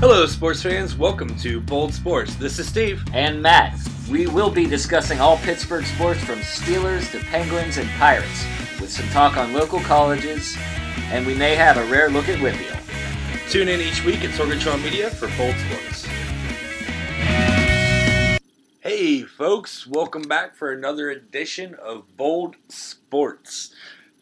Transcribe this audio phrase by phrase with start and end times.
[0.00, 0.96] Hello, sports fans.
[0.96, 2.34] Welcome to Bold Sports.
[2.36, 3.04] This is Steve.
[3.12, 3.78] and Matt.
[4.10, 8.46] We will be discussing all Pittsburgh sports from Steelers to Penguins and Pirates,
[8.80, 10.56] with some talk on local colleges,
[11.12, 12.78] and we may have a rare look at Whitfield.
[13.50, 16.06] Tune in each week at Sorgatron Media for Bold Sports.
[18.80, 19.86] Hey, folks.
[19.86, 23.74] Welcome back for another edition of Bold Sports.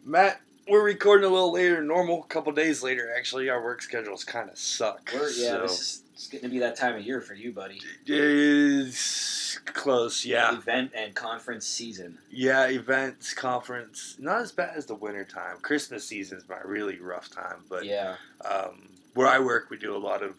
[0.05, 2.23] Matt, we're recording a little later than normal.
[2.23, 3.49] A couple days later, actually.
[3.49, 5.11] Our work schedules kind of suck.
[5.13, 7.53] We're, yeah, so- this is it's getting to be that time of year for you,
[7.53, 7.81] buddy.
[8.05, 10.53] It's close, yeah.
[10.53, 12.19] Event and conference season.
[12.29, 15.59] Yeah, events, conference, not as bad as the winter time.
[15.63, 18.17] Christmas season's my really rough time, but yeah.
[18.45, 20.35] um, where I work, we do a lot of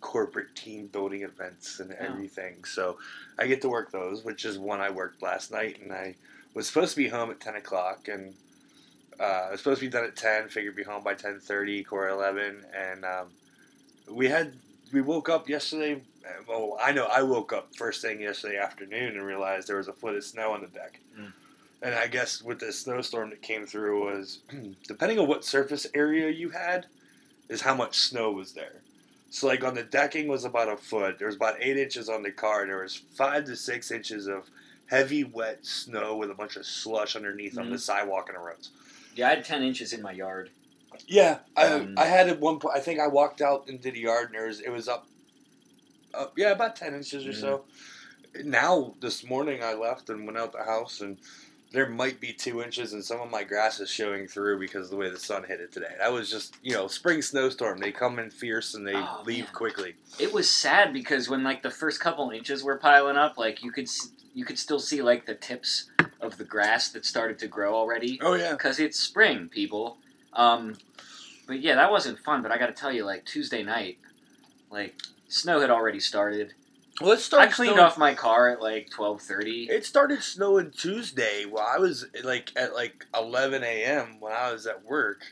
[0.00, 2.62] corporate team building events and everything.
[2.62, 2.98] So
[3.40, 6.14] I get to work those, which is one I worked last night, and I
[6.54, 8.34] was supposed to be home at ten o'clock, and
[9.20, 10.48] uh, was supposed to be done at ten.
[10.48, 13.28] Figured be home by ten thirty, core eleven, and um,
[14.10, 14.52] we had
[14.92, 16.02] we woke up yesterday.
[16.46, 19.92] Well, I know I woke up first thing yesterday afternoon and realized there was a
[19.94, 21.00] foot of snow on the deck.
[21.18, 21.32] Mm.
[21.80, 24.40] And I guess with the snowstorm that came through was
[24.88, 26.86] depending on what surface area you had,
[27.48, 28.82] is how much snow was there.
[29.30, 31.18] So like on the decking was about a foot.
[31.18, 32.66] There was about eight inches on the car.
[32.66, 34.50] There was five to six inches of
[34.86, 37.72] heavy wet snow with a bunch of slush underneath on Mhm.
[37.72, 38.70] the sidewalk and the roads.
[39.14, 40.50] Yeah, I had 10 inches in my yard.
[41.06, 42.76] Yeah, I Um, I had at one point.
[42.76, 45.06] I think I walked out into the yard and there was, it was up,
[46.14, 47.64] up yeah about ten inches or so.
[48.44, 51.18] Now this morning I left and went out the house and
[51.70, 54.90] there might be two inches and some of my grass is showing through because of
[54.90, 55.94] the way the sun hit it today.
[55.98, 57.78] That was just you know spring snowstorm.
[57.78, 59.52] They come in fierce and they Oh, leave man.
[59.54, 59.94] quickly.
[60.18, 63.70] It was sad because when like the first couple inches were piling up, like you
[63.70, 63.88] could
[64.34, 68.18] you could still see like the tips of the grass that started to grow already.
[68.22, 68.52] Oh yeah.
[68.52, 69.98] because it's spring, people.
[70.32, 70.76] Um,
[71.46, 72.42] but yeah, that wasn't fun.
[72.42, 73.98] But I got to tell you, like Tuesday night,
[74.70, 74.94] like
[75.28, 76.54] snow had already started.
[77.00, 77.50] Well, it started.
[77.50, 79.68] I cleaned snowing- off my car at like twelve thirty.
[79.70, 84.16] It started snowing Tuesday while I was like at like 11 a.m.
[84.20, 85.22] when I was at work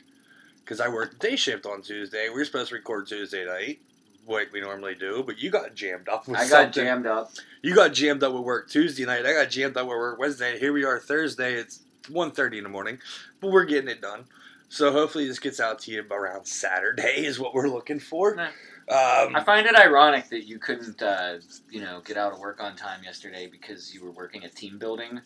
[0.63, 2.29] because I worked day shift on Tuesday.
[2.29, 3.79] We were supposed to record Tuesday night,
[4.27, 6.83] what we normally do, but you got jammed up with I got something.
[6.83, 7.31] jammed up.
[7.61, 9.25] You got jammed up with work Tuesday night.
[9.25, 10.59] I got jammed up with work Wednesday.
[10.59, 11.53] Here we are Thursday.
[11.55, 11.79] It's
[12.09, 12.99] 1.30 in the morning,
[13.41, 14.25] but we're getting it done.
[14.69, 18.35] So hopefully this gets out to you around Saturday is what we're looking for.
[18.35, 18.47] Nah.
[18.89, 21.39] Um, I find it ironic that you couldn't, uh,
[21.69, 24.77] you know, get out of work on time yesterday because you were working at team
[24.77, 25.19] building.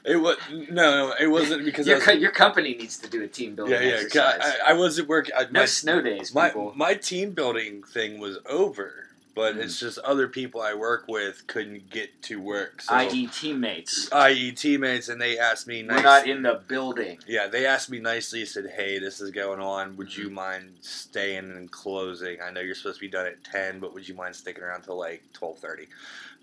[0.05, 3.23] it was no, no, it wasn't because Your, was, co- your company needs to do
[3.23, 3.93] a team building yeah, yeah.
[3.95, 4.41] exercise.
[4.65, 5.33] I, I wasn't working.
[5.37, 6.73] I, no my, snow days, my people.
[6.75, 9.63] my team building thing was over, but Mm.
[9.63, 12.81] it's just other people I work with couldn't get to work.
[12.83, 14.09] So, I.e., teammates.
[14.13, 14.51] i.e.
[14.53, 17.17] teammates, and they asked me We're not in the building.
[17.27, 18.45] yeah, they asked me nicely.
[18.45, 19.97] Said, "Hey, this is going on.
[19.97, 20.21] Would Mm-hmm.
[20.21, 22.37] you mind staying and closing?
[22.41, 24.83] I know you're supposed to be done at ten, but would you mind sticking around
[24.83, 25.87] till like twelve thirty?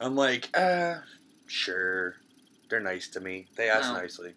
[0.00, 0.96] I'm like, uh,
[1.46, 2.16] sure.
[2.72, 3.48] They're nice to me.
[3.54, 3.98] They ask No.
[4.00, 4.32] nicely.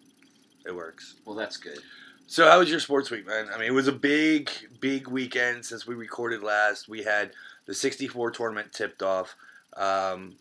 [0.66, 1.14] It works.
[1.24, 1.78] Well, that's good.
[2.26, 3.48] So, how was your sports week, man?
[3.48, 6.86] I mean, it was a big, big weekend since we recorded last.
[6.86, 7.30] We had
[7.64, 9.34] the 64 tournament tipped off.
[9.74, 10.34] Um,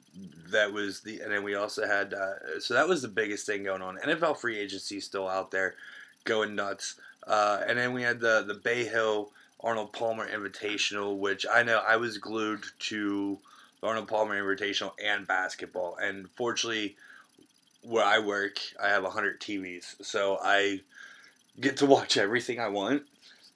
[0.50, 3.64] that was the, and then we also had, uh, so that was the biggest thing
[3.64, 3.98] going on.
[4.00, 5.76] NFL free agency still out there,
[6.26, 6.96] going nuts.
[7.26, 11.78] Uh, and then we had the the Bay Hill Arnold Palmer Invitational, which I know
[11.78, 13.40] I was glued to
[13.80, 15.96] the Arnold Palmer Invitational and basketball.
[15.96, 16.98] And fortunately,
[17.86, 20.82] where I work, I have 100 TVs, so I
[21.60, 23.04] get to watch everything I want.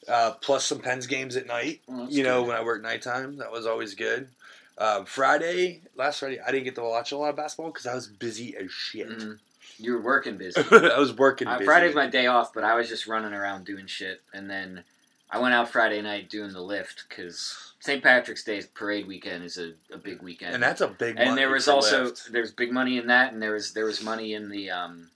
[0.07, 1.81] Uh, plus some Pens games at night.
[1.87, 2.47] Well, you know, good.
[2.49, 4.29] when I work nighttime, that was always good.
[4.77, 7.93] Um, Friday, last Friday, I didn't get to watch a lot of basketball because I
[7.93, 9.09] was busy as shit.
[9.09, 9.39] Mhm.
[9.77, 10.61] You were working busy.
[10.71, 11.47] I was working.
[11.47, 11.65] Uh, busy.
[11.65, 14.83] Friday's my day off, but I was just running around doing shit, and then
[15.31, 18.01] I went out Friday night doing the Lyft because St.
[18.01, 20.55] Patrick's Day parade weekend is a, a big weekend.
[20.55, 21.17] and that's a big.
[21.19, 22.29] and there was also Lyft.
[22.31, 25.09] there's big money in that, and there was there was money in the um,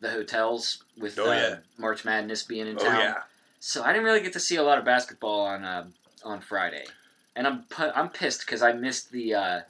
[0.00, 1.56] the hotels with Oh, uh, yeah.
[1.78, 3.00] March Madness being in Oh town.
[3.00, 3.14] yeah,
[3.60, 5.84] So I didn't really get to see a lot of basketball on uh,
[6.24, 6.86] on Friday,
[7.34, 9.60] and I'm pu- I'm pissed because I missed the uh,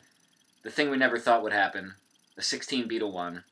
[0.62, 1.94] the thing we never thought would happen,
[2.36, 3.42] the 16 Beetle one.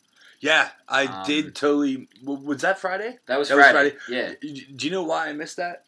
[0.40, 0.70] yeah.
[0.88, 2.08] I Um, did totally.
[2.24, 3.18] Was that Friday?
[3.26, 3.90] That was That was Friday.
[4.06, 4.38] Friday.
[4.42, 4.52] Yeah.
[4.76, 5.84] Do you know why I missed that?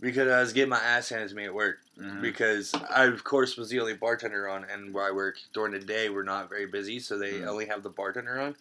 [0.00, 1.78] Because I was getting my ass handed to me at work.
[1.98, 2.20] Mhm.
[2.22, 5.80] because I of course was the only bartender on, and where I work during the
[5.80, 7.48] day we're not very busy, so they Mm.
[7.48, 8.54] only have the bartender on,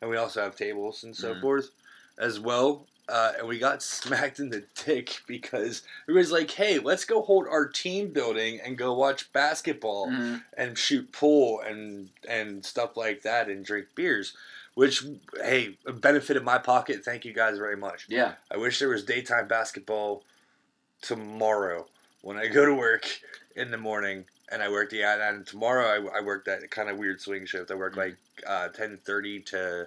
[0.00, 1.40] and we also have tables and so Mm.
[1.40, 1.70] forth
[2.18, 2.86] as well.
[3.08, 3.82] Uh, and we got
[4.30, 8.60] smacked in the dick because it was like, hey, let's go hold our team building
[8.60, 10.44] and go watch basketball Mhm.
[10.56, 14.36] and shoot pool and and stuff like that and drink beers.
[14.74, 15.04] Which,
[15.42, 17.04] hey, benefited my pocket.
[17.04, 18.06] Thank you guys very much.
[18.08, 18.34] Yeah.
[18.52, 20.22] I wish there was daytime basketball
[21.04, 21.86] tomorrow
[22.22, 23.06] when I go to work
[23.54, 26.98] in the morning and I work the and tomorrow I, I work that kind of
[26.98, 27.70] weird swing shift.
[27.70, 28.16] I work like
[28.46, 29.86] uh, ten thirty to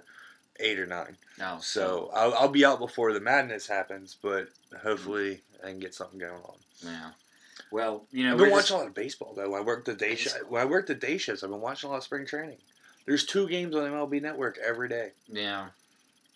[0.60, 1.16] eight or nine.
[1.38, 1.58] No.
[1.60, 4.48] So I'll, I'll be out before the madness happens, but
[4.82, 6.54] hopefully I can get something going on.
[6.82, 7.10] Yeah.
[7.70, 9.54] Well, you know, I've been watching just- a lot of baseball though.
[9.54, 10.48] I work the day shift.
[10.48, 12.58] When I work the day shifts, I've been watching a lot of spring training.
[13.06, 15.12] There's two games on MLB Network every day.
[15.28, 15.68] Yeah.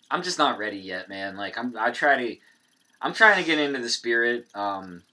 [0.09, 1.35] I'm just not ready yet, man.
[1.37, 2.37] Like I'm I try to
[3.03, 4.47] I'm trying to get into the spirit.
[4.55, 5.03] Um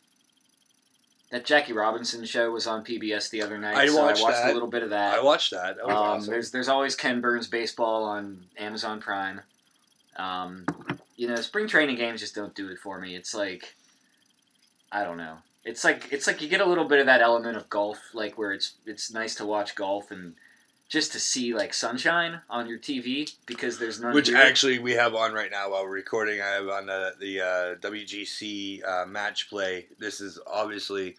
[1.31, 4.45] that Jackie Robinson show was on PBS the other night, I so watched I watched
[4.47, 5.15] a little bit of that.
[5.15, 5.77] I watched that.
[5.77, 6.31] That um, awesome.
[6.31, 9.41] There's there's always Ken Burns baseball on Amazon Prime.
[10.17, 10.67] Um,
[11.17, 13.15] you know, spring training games just don't do it for me.
[13.15, 13.77] It's like
[14.91, 15.37] I don't know.
[15.65, 18.37] It's like it's like you get a little bit of that element of golf, like
[18.37, 20.35] where it's it's nice to watch golf and
[20.91, 24.13] just to see like sunshine on your TV because there's none.
[24.13, 24.37] Which here.
[24.37, 26.43] actually we have on right now while we're recording.
[26.43, 29.87] I have on the, the uh, WGC uh, match play.
[29.99, 31.17] This is obviously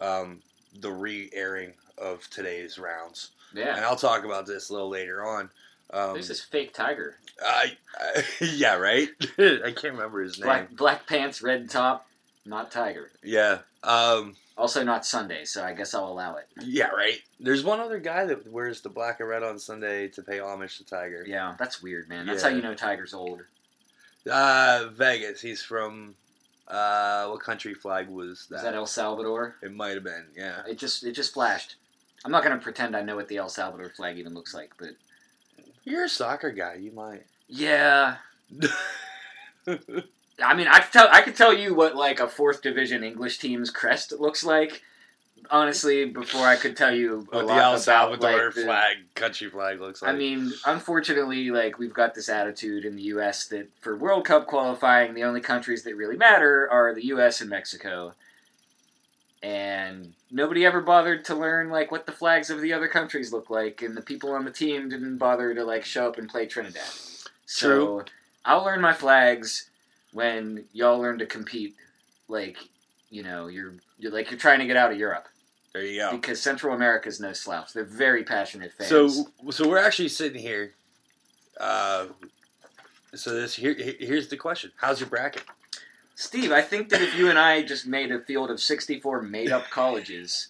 [0.00, 0.40] um,
[0.80, 3.84] the re-airing of today's rounds, Yeah, and.
[3.84, 5.50] I'll talk about this a little later on.
[5.90, 9.08] Um, There's this fake tiger, I, I, yeah, right.
[9.38, 10.46] I can't remember his name.
[10.46, 12.06] black black pants, red top,
[12.44, 13.10] not tiger.
[13.22, 16.46] Yeah, um, Also not Sunday, so I guess I'll allow it.
[16.62, 17.18] yeah, right.
[17.38, 20.78] There's one other guy that wears the black and red on Sunday to pay homage
[20.78, 21.24] to Tiger.
[21.26, 22.24] Yeah, that's weird, man.
[22.26, 22.48] That's Yeah.
[22.50, 23.42] how you know Tiger's old.
[24.30, 25.40] Uh, Vegas.
[25.42, 26.14] He's from
[26.68, 28.56] uh, what country flag was that?
[28.56, 29.56] Is that El Salvador?
[29.62, 30.26] it might have been.
[30.34, 30.62] Yeah.
[30.66, 31.76] It just it just flashed.
[32.24, 34.90] I'm not gonna pretend I know what the El Salvador flag even looks like, but
[35.84, 36.74] You're a soccer guy.
[36.76, 37.24] You might.
[37.46, 38.16] yeah.
[40.42, 43.38] I mean, I could tell I could tell you what like a fourth division English
[43.38, 44.82] team's crest looks like.
[45.48, 49.48] Honestly, before I could tell you what the El about, Salvador like, the- flag, country
[49.48, 50.12] flag looks like.
[50.12, 53.46] I mean, unfortunately, like we've got this attitude in the U.S.
[53.48, 57.40] that for World Cup qualifying, the only countries that really matter are the U.S.
[57.40, 58.14] and Mexico,
[59.42, 63.48] and nobody ever bothered to learn like what the flags of the other countries look
[63.48, 66.46] like, and the people on the team didn't bother to like show up and play
[66.46, 66.82] Trinidad.
[67.44, 68.04] So True.
[68.44, 69.70] I'll learn my flags
[70.16, 71.74] when y'all learn to compete.
[72.28, 72.56] Like,
[73.10, 75.28] you know, you're you're like you're trying to get out of Europe
[75.72, 76.10] there you go.
[76.12, 77.72] because Central America is no slouch.
[77.74, 78.88] They're very passionate fans.
[78.88, 80.72] So, so we're actually sitting here.
[81.60, 82.06] Uh,
[83.14, 85.44] so this here, here- here's the question: How's your bracket?
[86.14, 89.52] Steve, I think that if you and I just made a field of 64 made
[89.52, 90.48] up colleges,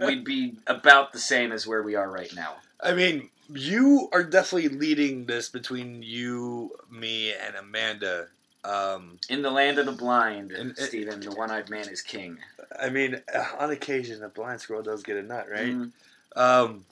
[0.00, 2.54] we'd be about the same as where we are right now.
[2.80, 8.28] I mean, you are definitely leading this between you, me, and Amanda.
[8.62, 12.38] Um, In the land of the blind, And- Stephen, the one eyed man is king.
[12.78, 15.72] I mean, uh, on occasion, a blind squirrel does get a nut, right?
[15.74, 15.92] Mm.
[16.36, 16.84] Um,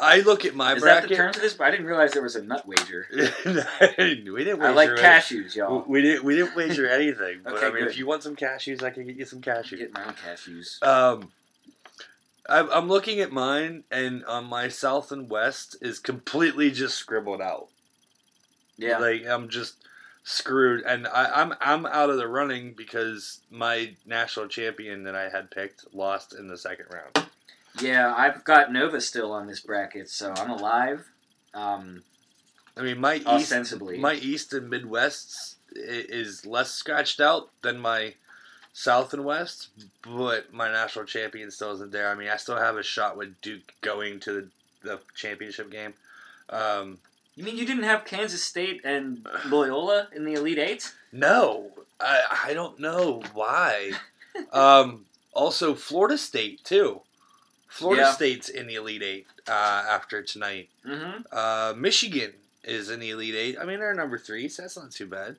[0.00, 1.60] I look at my Is that the term for this?
[1.60, 3.06] I didn't realize there was a nut wager.
[3.12, 4.32] we didn't.
[4.32, 5.84] Wager I like cashews, y'all.
[5.86, 6.24] We didn't.
[6.24, 7.40] We didn't wager anything.
[7.42, 7.90] But Okay, I mean, good.
[7.90, 9.78] if you want some cashews, I can get you some cashews.
[9.78, 10.82] Get my own cashews.
[10.82, 11.30] Um,
[12.48, 17.42] I'm, I'm looking at mine, and on my south and west is completely just scribbled
[17.42, 17.68] out.
[18.76, 18.98] Yeah.
[18.98, 19.74] like I'm just
[20.28, 25.30] screwed, and I, I'm I'm out of the running because my national champion that I
[25.30, 27.30] had picked lost in the second round.
[27.80, 31.06] Yeah, I've got Nova still on this bracket, so I'm alive.
[31.54, 32.02] Um,
[32.76, 33.98] I mean, my east, ostensibly.
[33.98, 38.14] my east and Midwest is less scratched out than my
[38.72, 39.68] south and west,
[40.02, 42.10] but my national champion still isn't there.
[42.10, 44.48] I mean, I still have a shot with Duke going to the,
[44.82, 45.94] the championship game.
[46.50, 46.98] Um,
[47.38, 50.92] you mean you didn't have Kansas State and Loyola in the Elite Eight?
[51.12, 53.92] no, I I don't know why.
[54.52, 57.00] um, also, Florida State too.
[57.68, 58.12] Florida Yeah.
[58.12, 59.52] State's in the Elite Eight uh,
[59.88, 60.68] after tonight.
[60.86, 61.20] Mm-hmm.
[61.30, 62.32] Uh, Michigan
[62.64, 63.56] is in the Elite Eight.
[63.60, 65.36] I mean, they're number three, so that's not too bad.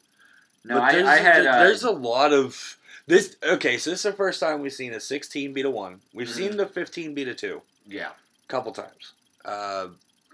[0.64, 1.46] No, But I, there's, I had.
[1.48, 2.78] Uh, there's a lot of
[3.08, 3.36] this.
[3.44, 6.02] Okay, so this is the first time we've seen a 16 beat a one.
[6.14, 6.34] We've Mhm.
[6.34, 8.10] seen the 15 beat a two yeah.
[8.10, 9.14] a couple times.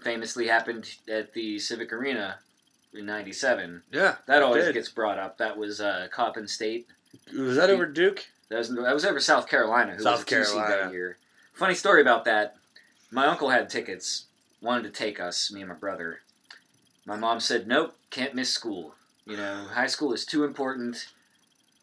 [0.02, 2.38] Famously happened at the Civic Arena
[2.94, 3.82] in '97.
[3.92, 4.74] yeah, That always did.
[4.74, 5.38] gets brought up.
[5.38, 6.86] That was uh, Coppin State.
[7.36, 8.26] Was that over Duke?
[8.50, 9.94] That was that was over South Carolina.
[9.96, 10.84] Who South was a two seed Carolina.
[10.84, 11.16] that year.
[11.54, 12.56] Funny story about that.
[13.10, 14.26] My uncle had tickets,
[14.60, 16.20] wanted to take us, me and my brother.
[17.04, 18.94] My mom said, "Nope, can't miss school.
[19.24, 21.08] You know, high school is too important.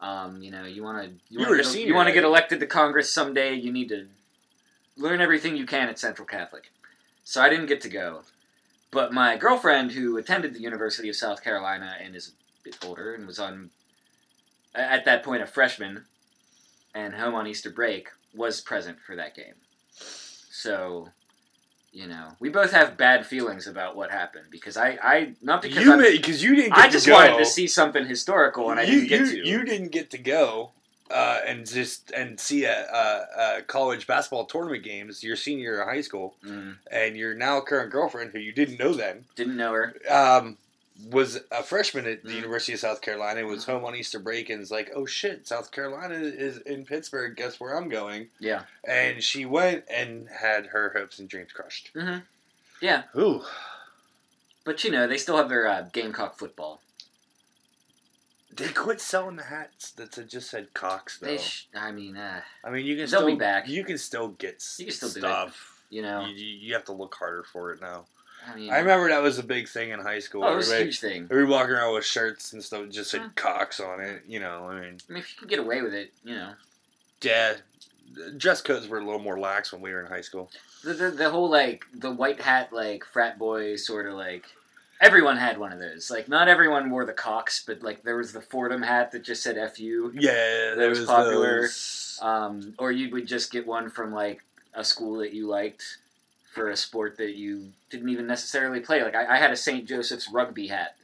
[0.00, 2.20] Um, you know, you want to you, You want to senior you want to that
[2.20, 3.54] get elected to Congress someday.
[3.54, 4.06] You need to
[4.96, 6.70] learn everything you can at Central Catholic."
[7.24, 8.22] So I didn't get to go.
[8.90, 13.14] But my girlfriend, who attended the University of South Carolina and is a bit older
[13.14, 13.70] and was on,
[14.74, 16.04] at that point, a freshman
[16.94, 19.54] and home on Easter break, was present for that game.
[19.90, 21.08] So,
[21.92, 25.84] you know, we both have bad feelings about what happened because I, I not because
[25.84, 26.74] You because you didn't.
[26.74, 29.42] Get I just to wanted to see something historical and I you, didn't get you,
[29.42, 29.48] to.
[29.48, 30.70] You didn't get to go,
[31.10, 35.82] uh, and just and see a, a, a college basketball tournament games your senior year
[35.82, 39.56] of high school, Mm, and your now current girlfriend, who you didn't know then, didn't
[39.56, 39.94] know her.
[40.10, 40.56] um,
[41.10, 42.36] was a freshman at the Mm.
[42.36, 43.44] University of South Carolina.
[43.44, 47.36] Was home on Easter break and is like, "Oh shit, South Carolina is in Pittsburgh.
[47.36, 48.62] Guess where I'm going?" Yeah.
[48.86, 51.90] And she went and had her hopes and dreams crushed.
[51.94, 52.18] hmm
[52.80, 53.42] Yeah, Ooh,
[54.64, 56.80] but you know they still have their uh, Gamecock football.
[58.56, 61.26] They quit selling the hats that said- just said Cox though.
[61.26, 63.68] They, sh- I mean, uh, I mean, you can They'll still be back.
[63.68, 65.20] You can still get s- You can still do it.
[65.20, 65.82] stuff.
[65.90, 68.04] you know, You, you, you have to look harder for it now.
[68.46, 70.44] I mean, I remember that was a big thing in high school.
[70.44, 71.22] oh, it was a Everybody, huge thing.
[71.30, 73.28] everybody walking around with shirts and stuff that just said Huh.
[73.36, 74.22] Cox on it.
[74.28, 76.52] You know, I mean, I mean, if you can get away with it, you know,
[77.22, 77.54] yeah,
[78.36, 80.50] dress codes were a little more lax when we were in high school.
[80.82, 84.44] the the, the whole like the white hat like frat boy sort of like.
[85.04, 86.10] Everyone had one of those.
[86.10, 89.42] Like, not everyone wore the Cox, but like there was the Fordham hat that just
[89.42, 91.62] said "fu," Yeah, That was popular.
[91.62, 94.42] those- um, or you would just get one from like
[94.72, 95.98] a school that you liked
[96.54, 99.02] for a sport that you didn't even necessarily play.
[99.02, 99.86] Like I, I had a St.
[99.86, 100.96] Joseph's rugby hat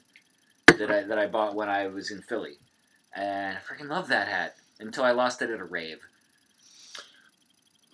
[0.67, 2.59] that I that I bought when I was in Philly,
[3.15, 6.01] and I freaking love that hat until I lost it at a rave.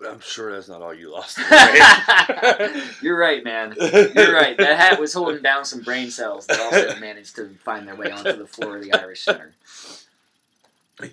[0.04, 1.38] I'm sure that's not all you lost.
[3.02, 3.74] You're right, man.
[3.78, 4.56] You're right.
[4.58, 8.10] That hat was holding down some brain cells that also managed to find their way
[8.10, 9.54] onto the floor of the Irish Center.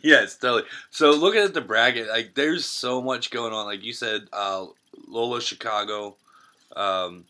[0.01, 0.63] yes, totally.
[0.91, 3.65] So looking at the bracket, like there's so much going on.
[3.65, 4.65] Like you said, uh,
[5.07, 6.15] Loyola Chicago,
[6.75, 7.25] um,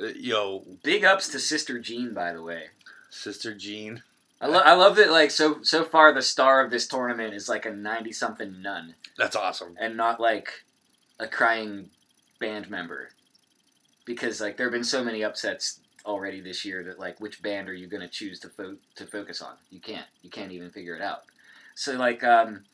[0.00, 2.66] uh, yo, Big ups to Sister Jean, by the way.
[3.10, 4.02] Sister Jean.
[4.42, 5.10] I, lo- I love that.
[5.10, 8.94] Like so so far, the star of this tournament is like a ninety something nun,
[9.16, 9.76] That's awesome.
[9.80, 10.64] and not like
[11.20, 11.90] a crying
[12.40, 13.10] band member.
[14.04, 17.68] Because like there have been so many upsets already this year that like which band
[17.68, 19.54] are you going to choose to fo- to focus on?
[19.70, 20.06] You can't.
[20.22, 21.22] You can't even figure it out.
[21.76, 22.64] So like, um,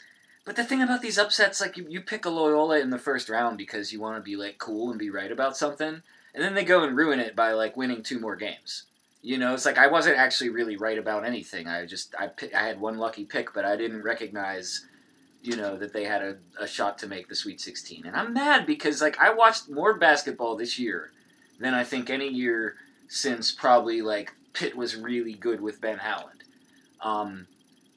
[0.46, 3.28] but the thing about these upsets, like you, you pick a Loyola in the first
[3.28, 6.02] round because you want to be like cool and be right about something,
[6.34, 8.84] and then they go and ruin it by like winning two more games.
[9.20, 11.66] You know, it's like I wasn't actually really right about anything.
[11.66, 14.87] I just I I had one lucky pick, but I didn't recognize,
[15.42, 18.06] you know, that they had a, a shot to make the Sweet 16.
[18.06, 21.10] And I'm mad because like I watched more basketball this year
[21.58, 22.76] than I think any year
[23.08, 26.44] since probably like Pitt was really good with Ben Howland.
[27.00, 27.46] Um,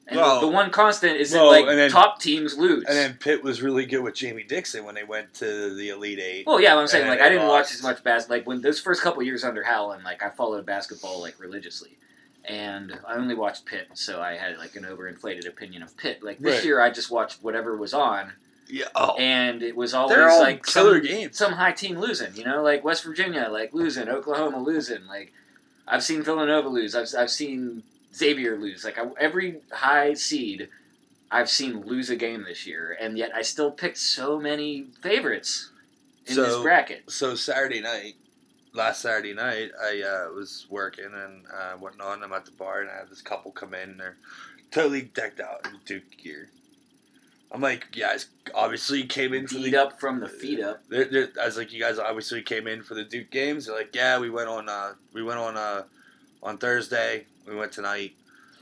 [0.08, 2.84] and Well- the, one constant is well, that like then- top teams lose.
[2.88, 6.18] And then Pitt was really good with Jamie Dixon when they went to the Elite
[6.18, 6.46] Eight.
[6.46, 8.38] Well, yeah, I'm saying like I didn't watch as much basketball.
[8.38, 11.96] Like when those first couple years under Howland, like I followed basketball like religiously,
[12.44, 16.22] and I only watched Pitt, so I had like an overinflated opinion of Pitt.
[16.22, 16.64] Like this Right.
[16.64, 18.32] year, I just watched whatever was on,
[18.68, 18.86] yeah.
[18.96, 21.38] Oh, and it was always all like killer some, games.
[21.38, 22.34] some high team losing.
[22.34, 25.06] You know, like West Virginia, like losing, Oklahoma losing.
[25.06, 25.32] Like
[25.86, 26.96] I've seen Villanova lose.
[26.96, 28.84] I've I've seen Xavier lose.
[28.84, 30.68] Like I, every high seed.
[31.30, 35.70] I've seen lose a game this year, and yet I still picked so many favorites
[36.26, 37.10] in this bracket.
[37.10, 38.16] so Saturday night,
[38.74, 42.22] last Saturday night, I uh, was working and uh, whatnot.
[42.22, 43.90] I'm at the bar and I had this couple come in.
[43.90, 44.16] and They're
[44.70, 46.48] totally decked out in Duke gear.
[47.50, 49.76] I'm like, you guys obviously came in for the.
[49.76, 50.82] up from the feet up.
[50.88, 53.66] They're, they're, I was like, you guys obviously came in for the Duke games.
[53.66, 54.68] They're like, yeah, we went on.
[54.70, 55.82] Uh, we went on uh,
[56.42, 57.26] on Thursday.
[57.46, 58.12] We went tonight.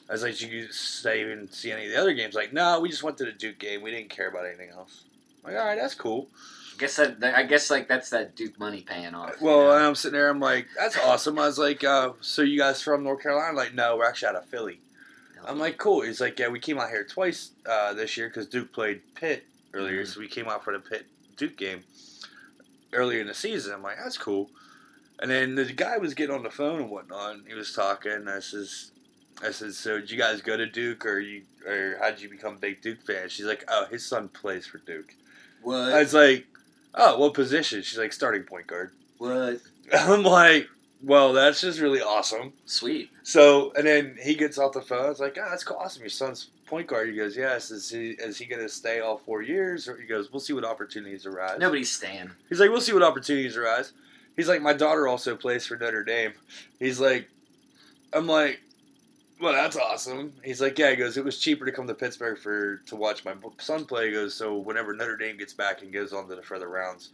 [0.08, 2.34] I was like, did you stay and see any of the other games?
[2.34, 3.82] Like, no, we just went to the Duke game.
[3.82, 5.04] We didn't care about anything else.
[5.44, 6.28] I'm like, all right, that's cool.
[6.74, 9.34] I guess that, I guess like that's that Duke money paying off.
[9.40, 9.72] you Well, know?
[9.72, 10.28] and I'm sitting there.
[10.28, 11.38] I'm like, that's awesome.
[11.38, 13.56] I was like, uh, so you guys from North Carolina?
[13.56, 14.80] Like, no, we're actually out of Philly.
[15.46, 16.02] I'm like, cool.
[16.02, 19.44] He's like, yeah, we came out here twice uh, this year because Duke played Pitt
[19.72, 20.06] earlier, Mhm.
[20.06, 21.06] so we came out for the Pitt
[21.36, 21.82] Duke game
[22.92, 23.72] earlier in the season.
[23.72, 24.50] I'm like, that's cool.
[25.20, 27.34] And then the guy was getting on the phone and whatnot.
[27.34, 28.26] And he was talking.
[28.26, 28.92] I says,
[29.42, 32.30] I said, so did you guys go to Duke or you or how did you
[32.30, 33.28] become a big Duke fan?
[33.28, 35.14] She's like, oh, his son plays for Duke.
[35.62, 35.92] what?
[35.92, 36.46] I was like,
[36.94, 37.82] oh, what position?
[37.82, 38.92] She's like, starting point guard.
[39.18, 39.60] what?
[39.92, 40.68] I'm like,
[41.02, 42.52] well, that's just really awesome.
[42.66, 43.10] Sweet.
[43.22, 45.10] So, and then he gets off the phone.
[45.10, 46.02] It's like, oh, that's cool, awesome.
[46.02, 47.08] Your son's point guard.
[47.08, 47.70] He goes, yes.
[47.70, 49.88] Is he is he going to stay all four years?
[49.88, 51.58] Or he goes, we'll see what opportunities arise.
[51.58, 52.30] Nobody's staying.
[52.48, 53.92] He's like, we'll see what opportunities arise.
[54.36, 56.32] He's like, my daughter also plays for Notre Dame.
[56.78, 57.28] He's like,
[58.12, 58.60] I'm like,
[59.40, 60.32] well, that's awesome.
[60.44, 60.90] He's like, yeah.
[60.90, 64.06] He goes, it was cheaper to come to Pittsburgh for to watch my son play.
[64.06, 67.10] He goes, so whenever Notre Dame gets back and goes on to the further rounds,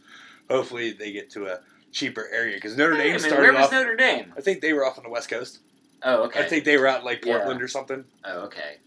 [0.49, 1.59] hopefully they get to a
[1.91, 3.71] cheaper area because Notre Dame minute, started where was off.
[3.71, 4.33] Notre Dame?
[4.37, 5.59] I think they were off on the West Coast.
[6.03, 6.41] Oh, okay.
[6.41, 7.37] I think they were out like Yeah.
[7.37, 8.03] Portland or something.
[8.25, 8.77] oh, okay.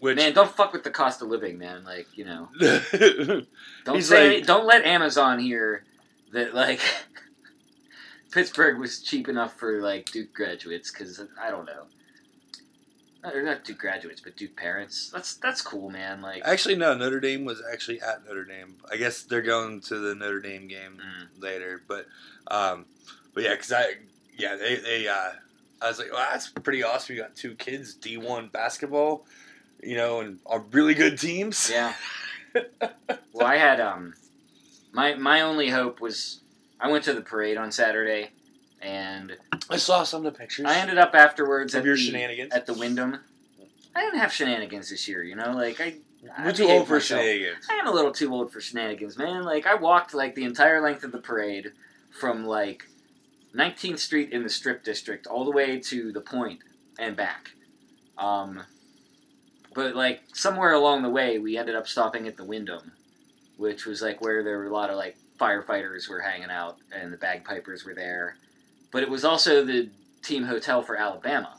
[0.00, 1.84] Which Man, don't fuck with the cost of living, man.
[1.84, 2.48] Like, you know,
[3.84, 5.84] don't say, like- don't let Amazon hear
[6.32, 6.80] that like
[8.32, 11.84] Pittsburgh was cheap enough for like Duke graduates because I don't know.
[13.24, 15.10] Or not Duke graduates, but Duke parents.
[15.10, 16.20] That's that's cool, man.
[16.22, 16.94] Like, Actually, no.
[16.94, 18.74] Notre Dame was actually at Notre Dame.
[18.90, 21.40] I guess they're going to the Notre Dame game Mm.
[21.42, 21.80] later.
[21.86, 22.06] But,
[22.48, 22.86] um,
[23.32, 23.84] but yeah, because I,
[24.36, 25.30] yeah, they, they, uh,
[25.80, 27.14] I was like, well, that's pretty awesome.
[27.14, 29.24] You got two kids, D one basketball,
[29.80, 31.70] you know, and are really good teams.
[31.72, 31.94] yeah.
[33.32, 34.14] well, I had um,
[34.92, 36.40] my my only hope was
[36.82, 38.30] I went to the parade on Saturday,
[38.80, 39.36] and
[39.70, 40.66] I saw some of the pictures.
[40.66, 42.52] I ended up afterwards of at your the, shenanigans.
[42.52, 43.18] at the Wyndham.
[43.94, 45.52] I didn't have shenanigans this year, you know.
[45.52, 45.94] Like I,
[46.36, 47.22] I too old for myself.
[47.22, 47.66] shenanigans.
[47.70, 49.44] I am a little too old for shenanigans, man.
[49.44, 51.70] Like I walked like the entire length of the parade
[52.10, 52.88] from like
[53.54, 56.58] 19th Street in the Strip District all the way to the Point
[56.98, 57.50] and back.
[58.18, 58.64] Um,
[59.72, 62.90] but like somewhere along the way, we ended up stopping at the Wyndham,
[63.56, 67.12] which was like where there were a lot of like firefighters were hanging out and
[67.12, 68.36] the bagpipers were there.
[68.92, 69.88] But it was also the
[70.22, 71.56] team hotel for Alabama.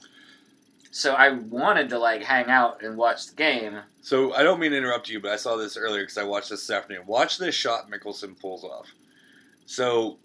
[0.92, 3.80] So I wanted to like hang out and watch the game.
[4.02, 6.50] So I don't mean to interrupt you, but I saw this earlier because I watched
[6.50, 7.06] this, this afternoon.
[7.08, 8.88] Watch this shot Mickelson pulls off.
[9.66, 10.18] So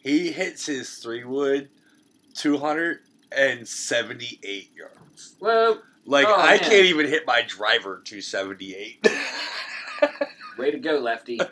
[0.00, 1.68] he hits his three wood
[2.36, 5.34] 278 yards.
[5.40, 6.58] Well, Like Oh, I man.
[6.60, 9.06] can't even hit my driver 278.
[10.58, 11.40] way to go, lefty.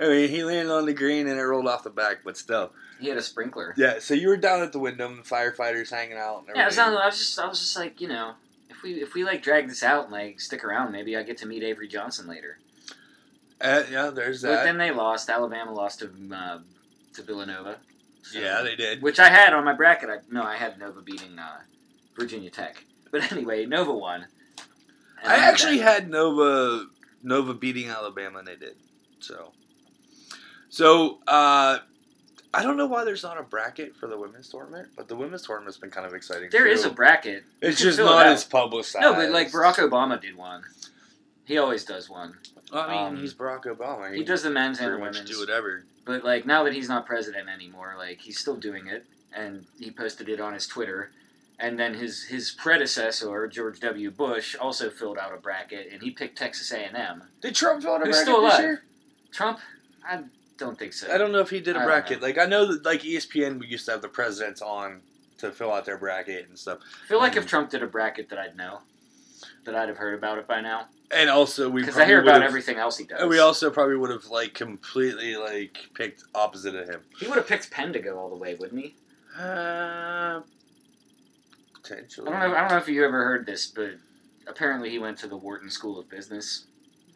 [0.00, 2.72] I mean, he landed on the green and it rolled off the back, but still.
[3.00, 3.74] He had a sprinkler.
[3.76, 6.44] Yeah, so you were down at the Wyndham, the firefighters hanging out.
[6.48, 7.00] And Yeah, I was, everything.
[7.02, 8.34] I was just, I was just like, you know,
[8.70, 11.38] if we, if we like drag this out and like stick around, maybe I get
[11.38, 12.58] to meet Avery Johnson later.
[13.60, 14.48] Uh, yeah, there's that.
[14.56, 15.28] But then they lost.
[15.28, 16.58] Alabama lost to, uh,
[17.14, 17.78] to Villanova.
[18.22, 19.02] So- yeah, they did.
[19.02, 20.10] which I had on my bracket.
[20.10, 21.58] I no, I had Nova beating uh,
[22.16, 22.84] Virginia Tech.
[23.10, 24.26] But anyway, Nova won.
[25.22, 26.02] And I actually that.
[26.02, 26.86] had Nova
[27.22, 28.76] Nova beating Alabama, and they did.
[29.20, 29.52] So,
[30.68, 31.78] so uh,
[32.54, 35.42] I don't know why there's not a bracket for the women's tournament, but the women's
[35.46, 36.48] tournament's been kind of exciting.
[36.50, 36.70] there too.
[36.70, 37.44] is a bracket.
[37.60, 39.02] It's just fill it not as publicized.
[39.02, 40.62] No, but like Barack Obama did one.
[41.44, 42.34] He always does one.
[42.72, 44.14] I mean, um, he's Barack Obama.
[44.14, 45.30] He does the men's and the women's.
[45.30, 45.84] do whatever.
[46.04, 49.04] But like now that he's not president anymore, like he's still doing it,
[49.34, 51.10] and he posted it on his Twitter.
[51.60, 54.10] And then his his predecessor George W.
[54.10, 57.24] Bush also filled out a bracket, and he picked Texas A and M.
[57.40, 58.60] Did Trump fill out a Who's bracket still this alive?
[58.62, 58.82] year?
[59.32, 59.58] Trump,
[60.06, 60.20] I
[60.58, 61.12] don't think so.
[61.12, 62.20] I don't know if he did a I bracket.
[62.20, 65.00] Like I know that like ESPN, we used to have the presidents on
[65.38, 66.80] to fill out their bracket and stuff.
[67.04, 68.80] I feel like Um, if Trump did a bracket that I'd know,
[69.64, 70.88] that I'd have heard about it by now.
[71.10, 73.20] And also, we Because I hear about everything else he does.
[73.20, 77.00] And we also probably would have like completely like picked opposite of him.
[77.18, 78.94] he would have picked Penn to go all the way, wouldn't he?
[79.38, 80.40] Uh,
[81.72, 82.28] potentially.
[82.28, 82.56] I don't know.
[82.56, 83.92] I don't know if you ever heard this, but
[84.46, 86.66] apparently he went to the Wharton School of Business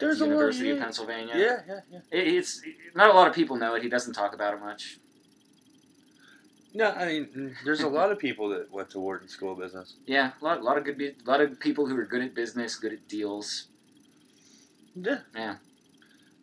[0.02, 0.78] There's a University of.
[0.78, 1.32] Pennsylvania.
[1.36, 1.98] Yeah, yeah, yeah.
[2.10, 2.60] It, it's
[2.94, 3.82] not a lot of people know it.
[3.82, 4.98] He doesn't talk about it much.
[6.74, 9.94] No, I mean, there's a lot of people that went to Wharton School of Business.
[10.06, 12.34] Yeah, a lot, a lot of good, be- lot of people who are good at
[12.34, 13.66] business, good at deals.
[14.94, 15.18] Yeah.
[15.34, 15.56] Yeah.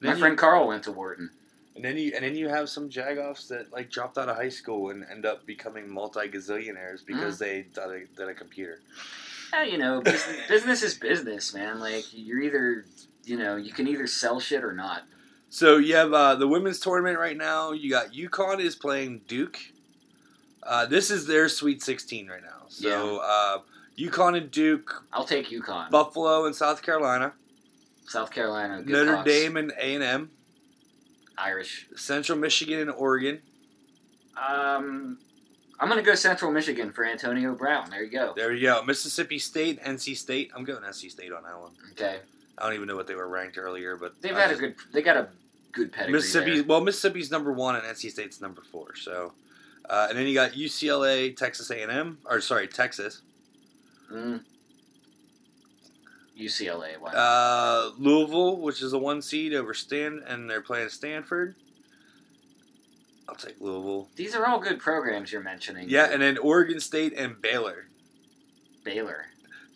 [0.02, 1.32] Then My you- friend Carl went to Wharton.
[1.76, 4.50] and then you and then you have some jagoffs that like dropped out of high
[4.50, 7.40] school and end up becoming multi gazillionaires because Mm.
[7.40, 8.80] they did a, did a computer.
[9.54, 11.80] Yeah, you know, business, business is business, man.
[11.80, 12.86] Like you're either,
[13.30, 15.04] you know, you can either sell shit or not.
[15.50, 17.72] So you have uh, the women's tournament right now.
[17.72, 19.58] You got UConn is playing Duke.
[20.64, 22.66] Uh, this is their Sweet 16 right now.
[22.68, 23.60] So uh,
[23.98, 27.34] UConn and Duke, I'll take UConn, Buffalo and South Carolina,
[28.08, 30.32] South Carolina, good Notre Hawks, Dame and A and M,
[31.38, 31.88] Irish.
[31.96, 33.42] Central Michigan and Oregon.
[34.38, 35.18] Um,
[35.80, 37.90] I'm gonna go Central Michigan for Antonio Brown.
[37.90, 38.34] There you go.
[38.36, 38.84] There you go.
[38.84, 40.52] Mississippi State, NC State.
[40.56, 41.72] I'm going NC State on that one.
[41.94, 42.20] Okay,
[42.60, 44.76] I don't even know what they were ranked earlier, but they've I had a good.
[44.94, 45.30] They got a
[45.72, 46.14] good pedigree.
[46.14, 46.56] Mississippi.
[46.56, 46.64] there.
[46.64, 48.96] Well, Mississippi's number one and NC State's number four.
[48.96, 49.34] So,
[49.90, 53.22] uh, and then you got UCLA, Texas A&M, or sorry, Texas,
[54.12, 54.42] Mm.
[56.38, 56.98] UCLA.
[57.00, 57.12] Why?
[57.12, 61.56] uh, Louisville, which is a one seed over Stan, and they're playing Stanford.
[63.28, 64.10] I'll take Louisville.
[64.16, 65.88] These are all good programs you're mentioning.
[65.90, 67.86] Yeah, and then Oregon State and Baylor.
[68.84, 69.26] Baylor.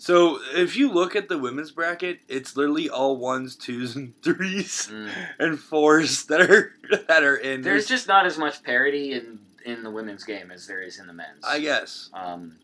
[0.03, 4.89] So if you look at the women's bracket, it's literally all ones, twos, and threes,
[4.91, 5.09] Mm.
[5.39, 6.73] and fours that are
[7.07, 7.61] that are in.
[7.61, 11.07] There's just not as much parity in in the women's game as there is in
[11.07, 11.45] the men's.
[11.47, 12.09] I guess.
[12.13, 12.57] Um,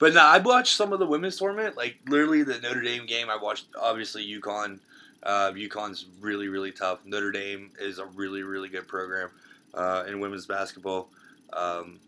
[0.00, 3.30] But now I watched some of the women's tournament, like literally the Notre Dame game.
[3.30, 4.80] I watched obviously UConn.
[5.22, 6.98] Uh, UConn's really really tough.
[7.04, 9.30] Notre Dame is a really really good program
[9.72, 11.10] uh, in women's basketball.
[11.52, 12.00] Um,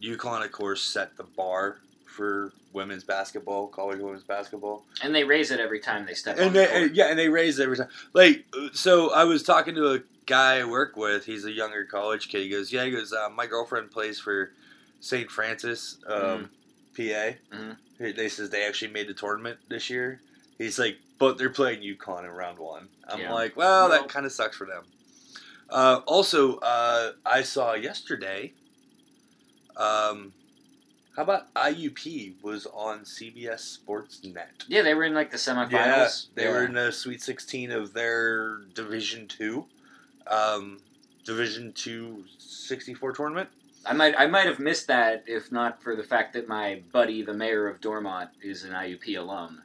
[0.00, 1.78] UConn, of course, set the bar
[2.12, 6.44] for women's basketball, college women's basketball, and they raise it every time they step on
[6.44, 6.92] and the they, court.
[6.94, 7.88] yeah, and they raise it every time.
[8.12, 11.24] Like, so I was talking to a guy I work with.
[11.24, 12.42] He's a younger college kid.
[12.42, 14.52] He goes, "Yeah," he goes, uh, "My girlfriend plays for
[15.00, 15.30] St.
[15.30, 16.50] Francis, um,
[16.96, 17.76] PA." Mhm.
[17.98, 20.20] They says they actually made the tournament this year.
[20.58, 22.88] He's like, but they're playing UConn in round one.
[23.08, 23.32] I'm Yeah.
[23.32, 24.84] like, well, Well- that kind of sucks for them.
[25.70, 28.52] Uh, also, uh, I saw yesterday.
[29.76, 30.32] Um,
[31.16, 34.64] how about IUP was on CBS Sports Net?
[34.68, 35.54] Yeah, they were in like the Yeah,
[36.06, 36.26] semifinals.
[36.34, 39.66] they were in the Sweet 16 of their Division Two,
[40.26, 40.80] um,
[41.24, 43.48] Division Two 64 tournament.
[43.84, 47.22] I might I might have missed that if not for the fact that my buddy,
[47.22, 49.60] the mayor of Dormont, is an IUP alum,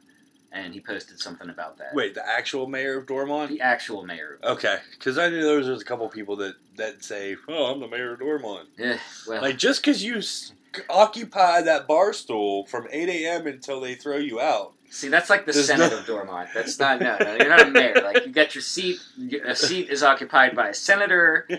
[0.52, 1.94] and he posted something about that.
[1.94, 3.48] Wait, the actual mayor of Dormont?
[3.50, 4.38] the actual mayor.
[4.42, 7.66] Okay, because I knew there was, there was a couple people that that say, "Oh,
[7.72, 10.52] I'm the mayor of Dormont." Eh, well, Like just because you s-
[10.90, 13.46] occupy that bar stool from 8 a.m.
[13.46, 14.74] until they throw you out.
[14.90, 16.48] see, that's like the There's Senate no- of Dormont.
[16.54, 17.36] That's not no, no.
[17.36, 18.00] You're not a mayor.
[18.02, 18.98] Like you get your seat.
[19.44, 21.48] A seat is occupied by a senator.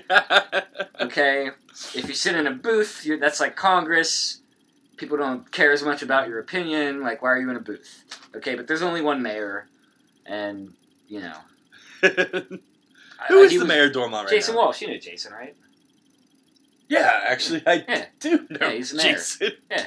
[1.01, 1.49] Okay,
[1.95, 4.41] if you sit in a booth, you're, that's like Congress.
[4.97, 7.01] People don't care as much about your opinion.
[7.01, 8.03] Like, why are you in a booth?
[8.35, 9.67] Okay, but there's only one mayor,
[10.25, 10.73] and
[11.07, 11.37] you know,
[12.01, 14.61] Who I- is he the was- mayor of Dormont right Jason now?
[14.61, 14.81] Walsh.
[14.81, 15.55] You know Jason, right?
[16.89, 18.05] Yeah, actually, I Yeah.
[18.19, 18.91] do know Yeah, he's.
[18.91, 19.51] Jason.
[19.71, 19.85] Yeah.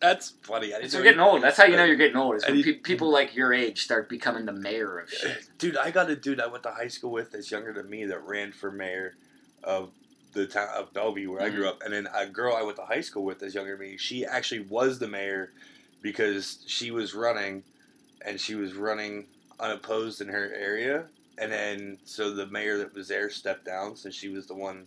[0.00, 0.68] That's funny.
[0.68, 1.42] I didn't It's know we're getting old.
[1.42, 2.36] That's how you know you're getting old.
[2.36, 5.46] Is when pe- people like your age start becoming the mayor of shit.
[5.58, 8.06] Dude, I got a dude I went to high school with that's younger than me
[8.06, 9.14] that ran for mayor
[9.62, 9.90] of
[10.32, 11.68] the town of Bellevue where I grew Mhm.
[11.68, 13.96] up, and then a girl I went to high school with that's younger than me.
[13.98, 15.52] She actually was the mayor
[16.00, 17.62] because she was running,
[18.24, 19.26] and she was running
[19.58, 21.04] unopposed in her area,
[21.36, 24.86] and then so the mayor that was there stepped down, so she was the one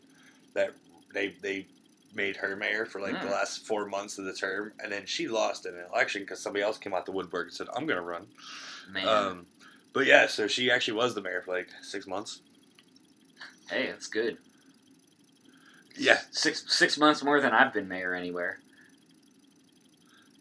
[0.56, 0.72] that
[1.14, 1.68] they they
[2.16, 3.32] made her mayor for like the Hmm.
[3.34, 6.64] last four months of the term, and then she lost in an election because somebody
[6.64, 8.28] else came out the woodwork and said, "I'm gonna run."
[8.92, 9.48] Man, Um,
[9.94, 12.42] but yeah, so she actually was the mayor for like six months.
[13.70, 14.38] hey, that's good.
[15.98, 18.60] Yeah, Six six months more than I've been mayor anywhere.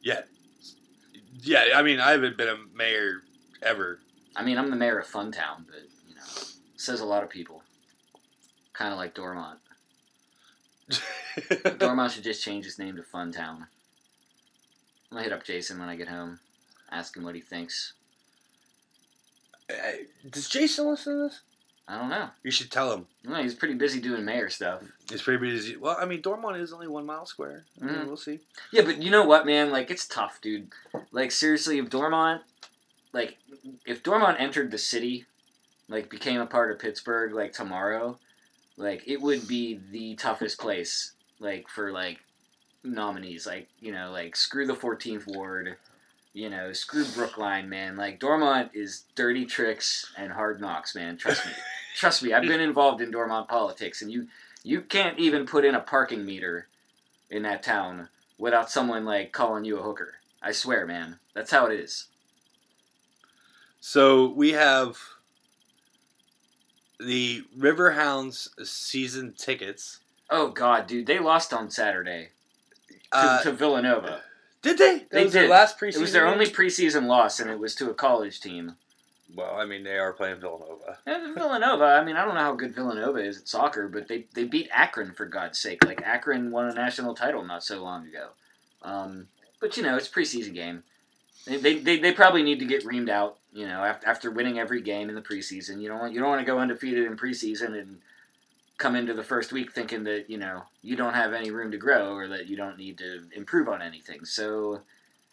[0.03, 0.23] yeah,
[1.43, 1.65] yeah.
[1.75, 3.23] I mean, I haven't been a mayor
[3.63, 4.01] ever.
[4.35, 6.23] I mean, I'm the mayor of Funtown, but you know,
[6.77, 7.63] says a lot of people.
[8.73, 9.59] Kind of like Dormont.
[11.79, 13.67] Dormont should just change its name to Fun Town.
[15.11, 16.41] I'm gonna hit up Jason when I get home,
[16.91, 17.93] ask him what he thinks.
[19.69, 21.41] Hey, Does Jason listen to this?
[21.89, 22.29] I don't know.
[22.43, 23.07] You should tell him.
[23.27, 24.83] Well, he's pretty busy doing mayor stuff.
[25.11, 25.77] It's pretty busy.
[25.77, 27.65] Well, I mean, Dormont is only one mile square.
[27.81, 28.07] I mean, Mhm.
[28.07, 28.41] we'll see.
[28.71, 29.71] Yeah, but you know what, man?
[29.71, 30.71] Like, it's tough, dude.
[31.11, 32.43] Like, seriously, if Dormont,
[33.13, 33.39] like,
[33.85, 35.27] if Dormont entered the city,
[35.89, 38.19] like, became a part of Pittsburgh, like, tomorrow,
[38.77, 42.19] like, it would be the toughest place, like, for, like,
[42.85, 43.47] nominees.
[43.47, 45.77] Like, you know, like, screw the 14th Ward,
[46.33, 47.97] you know, screw Brookline, man.
[47.97, 51.17] Like, Dormont is dirty tricks and hard knocks, man.
[51.17, 51.53] Trust me.
[51.97, 54.27] Trust me, I've been involved in Dormont politics, and you,
[54.63, 56.69] you can't even put in a parking meter
[57.31, 58.09] in that town
[58.39, 60.15] without someone like calling you a hooker.
[60.43, 61.19] I swear, man.
[61.35, 62.07] That's how it is.
[63.81, 64.97] So we have
[66.99, 70.01] the Riverhounds season tickets.
[70.31, 72.31] Oh god, dude, they lost on Saturday
[72.89, 74.23] to, Uh, to Villanova.
[74.63, 74.99] did they?
[74.99, 75.51] That They was their did.
[75.51, 75.97] last preseason.
[75.97, 76.33] It was their game?
[76.35, 78.77] only preseason loss, and it was to a college team.
[79.35, 80.99] Well, I mean, they are playing Villanova.
[81.07, 84.27] And Villanova, I mean, I don't know how good Villanova is at soccer, but they,
[84.35, 85.83] they beat Akron for God's sake.
[85.87, 88.29] Like Akron won a national title not so long ago.
[88.83, 89.29] Um,
[89.59, 90.83] but you know, it's a preseason game.
[91.47, 93.39] They, they, they, they probably need to get reamed out.
[93.53, 96.29] You know, after, after winning every game in the preseason, you don't want you don't
[96.29, 97.99] want to go undefeated in preseason and
[98.79, 101.77] come into the first week thinking that you know you don't have any room to
[101.77, 104.25] grow or that you don't need to improve on anything.
[104.25, 104.81] So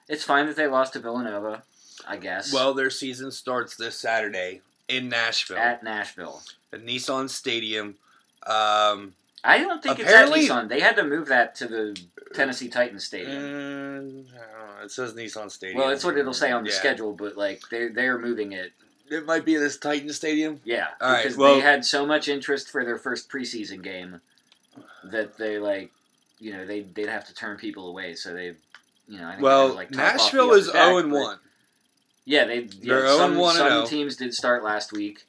[0.08, 1.63] it's fine that they lost to Villanova,
[2.08, 2.53] I guess.
[2.53, 6.41] Well, their season starts this Saturday in Nashville at Nashville.
[6.73, 7.95] at Nissan Stadium.
[8.45, 10.69] Um, I don't think Apparently- it's at Nissan.
[10.69, 11.99] They had to move that to the
[12.34, 13.41] Tennessee Titans Stadium.
[13.41, 14.25] Mm,
[14.80, 14.84] I.
[14.84, 15.80] It says Nissan Stadium.
[15.80, 16.75] well, that's what it'll say on the Yeah.
[16.78, 18.71] schedule, but like they they're moving it.
[19.10, 20.62] It might be this Titan Stadium.
[20.63, 24.21] Yeah, All right, because well- they had so much interest for their first preseason game
[25.04, 25.91] that they like,
[26.39, 28.13] you know, they they'd have to turn people away.
[28.15, 28.56] So they,
[29.08, 30.73] you know, I think Well, they had like, top off the Nashville upper is deck,
[30.75, 31.39] zero oh and but- one.
[32.25, 33.86] Yeah, they They're yeah, 0 some, and 1 and some 0.
[33.88, 35.25] teams did start last week.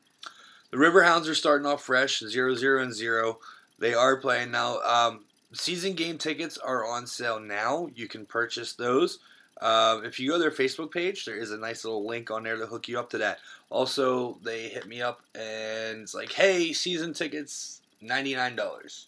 [0.70, 3.40] The Riverhounds are starting off fresh, 0 0 and 0.
[3.80, 4.78] They are playing now.
[4.80, 7.88] Um, season game tickets are on sale now.
[7.94, 9.18] You can purchase those.
[9.60, 12.42] Um, if you go to their Facebook page, there is a nice little link on
[12.42, 13.38] there to hook you up to that.
[13.68, 19.06] Also, they hit me up and it's like, hey, season tickets, $99.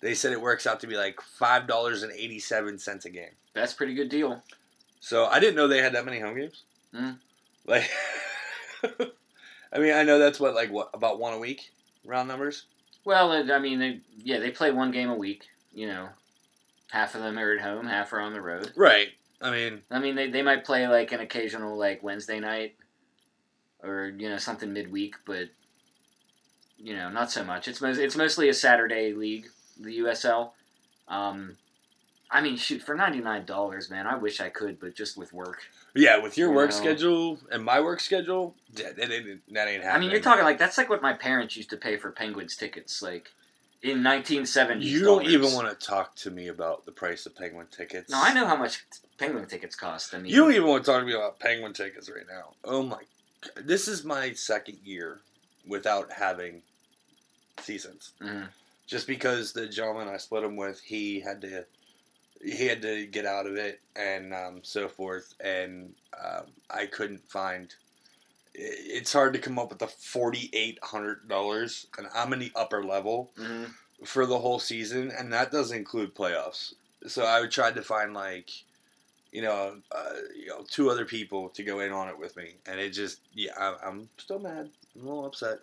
[0.00, 3.24] They said it works out to be like $5.87 a game.
[3.52, 4.42] That's a pretty good deal.
[5.00, 6.62] So I didn't know they had that many home games.
[6.94, 7.18] Mm.
[7.66, 7.90] Like,
[9.72, 11.70] I mean, I know that's what like what about one a week,
[12.04, 12.64] round numbers.
[13.04, 15.44] Well, it- I mean, they yeah they play one game a week.
[15.72, 16.08] You know,
[16.90, 18.72] half of them are at home, half are on the road.
[18.76, 19.08] Right.
[19.40, 22.74] I mean, I mean, they, they might play like an occasional like Wednesday night,
[23.82, 25.48] or you know something midweek, but
[26.76, 27.68] you know not so much.
[27.68, 29.46] It's mos- it's mostly a Saturday league,
[29.78, 30.50] the USL.
[31.06, 31.56] Um,
[32.30, 35.32] I mean, shoot, for ninety nine dollars, man, I wish I could, but just with
[35.32, 35.62] work.
[35.94, 36.76] yeah, with your You work know.
[36.76, 39.86] schedule and my work schedule, that, that, ain't- that ain't happening.
[39.86, 42.54] I mean, you're talking like that's like what my parents used to pay for Penguins
[42.56, 43.30] tickets, like
[43.82, 44.84] in 1970.
[44.84, 48.10] You don't even want to talk to me about the price of Penguin tickets.
[48.10, 48.84] No, I know how much
[49.16, 50.14] Penguin tickets cost.
[50.14, 52.54] I mean, You don't even want to talk to me about Penguin tickets right now.
[52.64, 52.96] Oh my!
[52.98, 53.66] God.
[53.66, 55.20] This is my second year
[55.66, 56.60] without having
[57.60, 58.12] seasons.
[58.20, 58.48] Mhm.
[58.86, 61.66] Just because the gentleman I split him with, he had to,
[62.44, 67.28] he had to get out of it and um, so forth, and um, I couldn't
[67.30, 67.74] find.
[68.54, 72.52] It's hard to come up with the forty eight hundred dollars, and I'm in the
[72.56, 73.70] upper level Mhm.
[74.04, 76.74] for the whole season, and that doesn't include playoffs.
[77.06, 78.50] So I tried to find like,
[79.30, 82.56] you know, uh, you know, two other people to go in on it with me,
[82.66, 85.60] and it just, yeah, I, I'm still mad, I'm a little upset.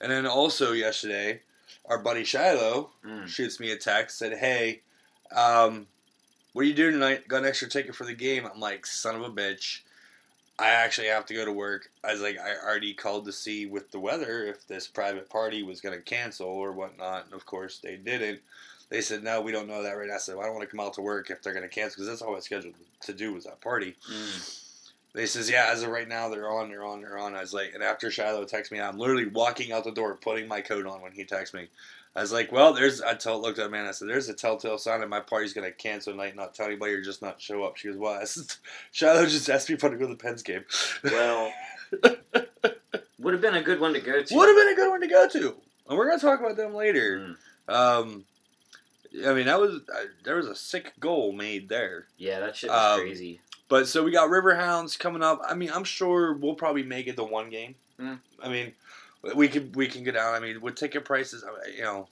[0.00, 1.40] And then also yesterday,
[1.86, 3.26] our buddy Shiloh Mm.
[3.26, 4.82] shoots me a text, said, "Hey,
[5.32, 5.86] um,
[6.54, 7.28] what are you doing tonight?
[7.28, 9.80] Got an extra ticket for the game?" I'm like, "Son of a bitch."
[10.58, 11.90] I actually have to go to work.
[12.04, 15.64] I was like, I already called to see with the weather if this private party
[15.64, 17.24] was going to cancel or whatnot.
[17.24, 18.40] And of course, they didn't.
[18.88, 20.14] They said, no, we don't know that right now.
[20.14, 21.74] I said, well, I don't want to come out to work if they're going to
[21.74, 23.96] cancel because that's all I was scheduled to do was that party.
[24.08, 24.60] Mm.
[25.14, 27.34] They says, yeah, as of right now, they're on, they're on, they're on.
[27.34, 30.46] I was like, and after Shiloh texted me, I'm literally walking out the door, putting
[30.46, 31.68] my coat on when he texts me.
[32.16, 34.34] I was like, well, there's, I told, looked at the man, I said, there's a
[34.34, 37.40] telltale sign that my party's going to cancel tonight, not tell anybody or just not
[37.40, 37.76] show up.
[37.76, 38.44] She goes, well, I said,
[38.92, 40.64] Shiloh just asked me if I to go to the Pens game.
[41.02, 41.52] Well,
[43.18, 44.34] would have been a good one to go to.
[44.34, 45.56] Would have been a good one to go to.
[45.88, 47.36] And we're going to talk about them later.
[47.68, 47.74] Mm.
[47.74, 48.24] Um,
[49.26, 52.06] I mean, that was, uh, there was a sick goal made there.
[52.16, 53.40] Yeah, that shit was Um, crazy.
[53.68, 55.40] But so we got Riverhounds coming up.
[55.48, 57.74] I mean, I'm sure we'll probably make it to one game.
[58.00, 58.18] Mm.
[58.42, 58.72] I mean,
[59.34, 60.34] we can we can go down.
[60.34, 61.44] I mean, with ticket prices,
[61.76, 62.08] you know,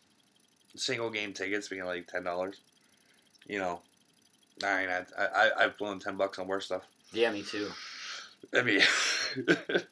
[0.77, 2.61] single game tickets being like ten dollars.
[3.47, 3.81] You know,
[4.65, 6.83] I mean, I, I I've blown ten bucks on worse stuff.
[7.13, 7.71] Yeah, me too.
[8.55, 8.81] I mean,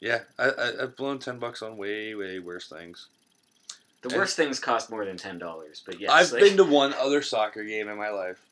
[0.00, 3.08] yeah, I, I I've blown ten bucks on way way worse things.
[4.02, 6.64] The And- worst things cost more than ten dollars, but yes, I've like- been to
[6.64, 8.44] one other soccer game in my life,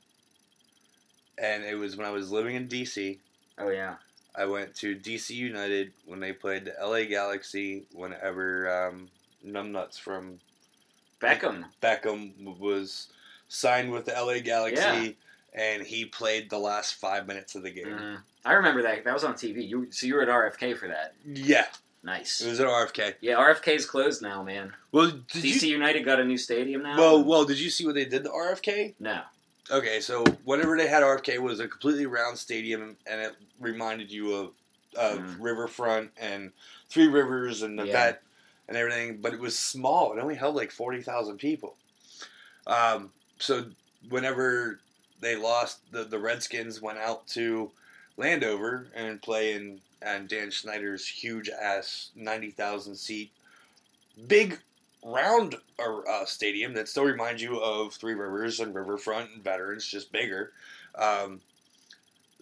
[1.38, 3.18] and it was when I was living in DC.
[3.58, 3.96] Oh yeah,
[4.34, 7.84] I went to DC United when they played the LA Galaxy.
[7.92, 9.08] Whenever um,
[9.46, 10.38] Numbnuts from
[11.20, 11.64] Beckham.
[11.82, 13.08] Beckham was
[13.48, 15.10] signed with the LA Galaxy, Yeah.
[15.62, 17.86] and he played the last five minutes of the game.
[17.86, 18.22] Mhm.
[18.44, 19.04] I remember that.
[19.04, 19.62] That was on TV.
[19.68, 21.14] You so you were at RFK for that.
[21.24, 21.66] Yeah,
[22.02, 22.40] Nice.
[22.40, 23.14] it was at RFK.
[23.20, 24.72] Yeah, RFK's closed now, man.
[24.90, 25.74] Well, DC you?
[25.74, 26.96] United got a new stadium now.
[26.98, 28.94] Well, well, did you see what they did to RFK?
[28.98, 29.22] no.
[29.72, 34.34] Okay, so whenever they had RFK, was a completely round stadium, and it reminded you
[34.34, 34.54] of
[34.94, 35.36] of Mhm.
[35.40, 36.52] Riverfront and
[36.90, 37.92] Three Rivers and the Yeah.
[37.92, 38.22] vet
[38.68, 40.12] and everything, but it was small.
[40.12, 41.78] It only held like forty thousand people.
[42.66, 43.70] Um, so
[44.10, 44.80] whenever
[45.20, 47.72] they lost, the the Redskins went out to
[48.18, 53.32] Landover and play in and Dan Snyder's huge ass ninety thousand seat
[54.26, 54.58] big
[55.04, 60.12] round uh, stadium that still reminds you of Three Rivers and Riverfront and Veterans, just
[60.12, 60.52] bigger.
[60.94, 61.40] Um,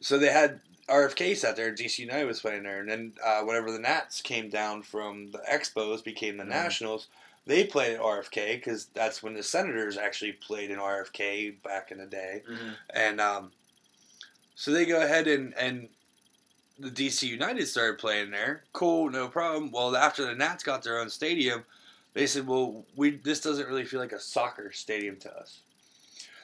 [0.01, 3.70] so they had RFK sat there, DC United was playing there, and then uh, whenever
[3.70, 6.49] the Nats came down from the Expos, became the Mhm.
[6.49, 7.07] Nationals,
[7.46, 11.99] they played at RFK because that's when the Senators actually played in RFK back in
[11.99, 12.42] the day.
[12.49, 12.77] Mhm.
[12.90, 13.53] And um,
[14.55, 15.88] so they go ahead and, and
[16.79, 18.64] the DC United started playing there.
[18.73, 19.70] Cool, no problem.
[19.70, 21.64] Well, after the Nats got their own stadium,
[22.14, 25.61] they said, "Well, we this doesn't really feel like a soccer stadium to us."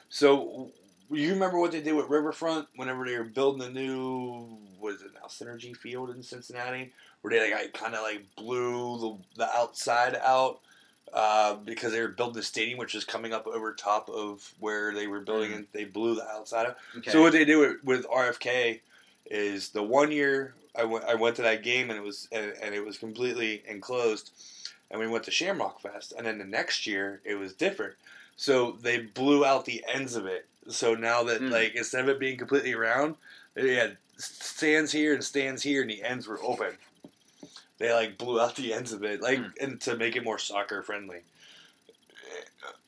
[0.09, 0.71] So
[1.11, 5.11] you remember what they did with Riverfront whenever they were building the new was it
[5.15, 8.99] now Cinergy Field in Cincinnati, where they like kind of like blew
[9.37, 10.61] the the outside out.
[11.13, 14.93] Uh, because they were building the stadium, which is coming up over top of where
[14.93, 15.55] they were building, Mm.
[15.55, 16.77] and they blew the outside out.
[16.99, 17.13] Okay.
[17.13, 18.81] So what they do with, with RFK
[19.25, 22.53] is the one year I went I went to that game and it was and,
[22.61, 24.33] and it was completely enclosed,
[24.91, 27.95] and we went to Shamrock Fest, and then the next year it was different.
[28.37, 30.47] So they blew out the ends of it.
[30.69, 31.49] So now that Hmm.
[31.51, 33.17] like instead of it being completely round,
[33.55, 36.77] they had stands here and stands here, and the ends were open.
[37.79, 39.49] They like blew out the ends of it, like Hmm.
[39.61, 41.23] and to make it more soccer friendly.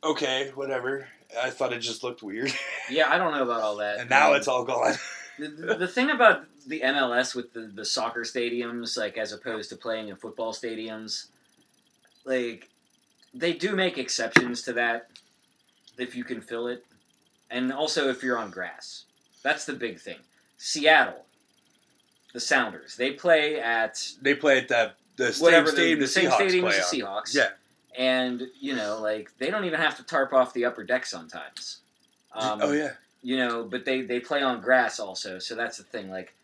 [0.03, 1.09] Okay, whatever.
[1.41, 2.53] I thought it just looked weird,
[2.91, 3.99] yeah, I don't know about all that.
[3.99, 4.95] and now Um, it's all gone.
[5.39, 9.69] the, the, the thing about the MLS with the, the soccer stadiums, like as opposed
[9.71, 11.27] to playing in football stadiums,
[12.29, 12.69] like
[13.35, 15.09] they do make exceptions to that
[15.97, 16.85] if you can fill it,
[17.51, 19.05] and also if you're on grass.
[19.43, 20.19] That's the big thing.
[20.57, 21.25] Seattle,
[22.33, 22.97] the Sounders.
[22.97, 26.31] They play at They play at the the same whatever stadium the, the, the same
[26.31, 27.23] Seahawks stadium play as the on.
[27.23, 27.35] Seahawks.
[27.35, 27.49] Yeah.
[27.99, 31.79] and you know, like they don't even have to tarp off the upper deck sometimes.
[32.35, 32.93] Um, oh yeah.
[33.23, 36.11] you know, but they they play on grass also, so that's the thing.
[36.11, 36.35] Like,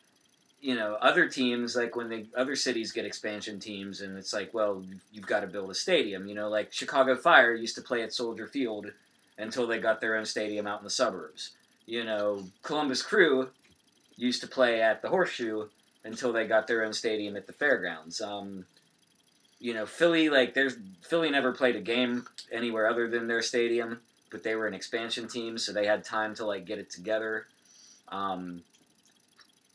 [0.65, 4.55] you know, other teams like when they other cities get expansion teams, and it's like,
[4.55, 6.27] well, you've, you've got to build a stadium.
[6.27, 8.87] You know, like Chicago Fire used to play at Soldier Field
[9.37, 11.51] until they got their own stadium out in the suburbs.
[11.85, 13.51] You know, Columbus Crew
[14.17, 15.69] used to play at the Horseshoe
[16.03, 18.23] until they got their own stadium at the fairgrounds.
[18.23, 18.65] Um,
[19.61, 24.01] you know, Philly, like there's Philly never played a game anywhere other than their stadium,
[24.31, 27.49] but they were an expansion team, so they had time to like get it together.
[28.09, 28.63] Um,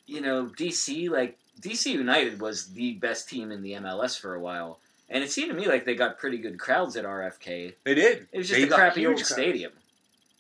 [0.10, 4.39] you know, DC, like DC United was the best team in the MLS for a
[4.39, 7.74] while, and it seemed to me like they got pretty good crowds at RFK.
[7.84, 8.28] They did.
[8.32, 9.72] It was just They a crappy old stadium.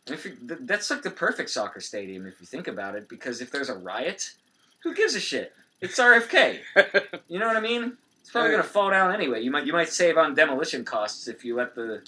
[0.07, 3.51] If you, that's like the perfect soccer stadium if you think about it, because if
[3.51, 4.33] there's a riot,
[4.81, 5.53] who gives a shit?
[5.81, 6.59] It's RFK.
[7.27, 7.95] You know what I mean?
[8.21, 9.41] It's probably gonna fall down anyway.
[9.41, 12.01] You might you might save on demolition costs if you let the,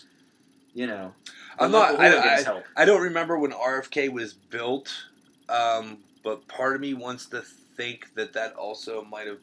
[0.74, 1.14] you know,
[1.60, 2.00] I'm not.
[2.00, 2.64] I, I, help.
[2.76, 4.92] I don't remember when RFK was built,
[5.48, 9.40] um, but part of me wants to think that that also might have.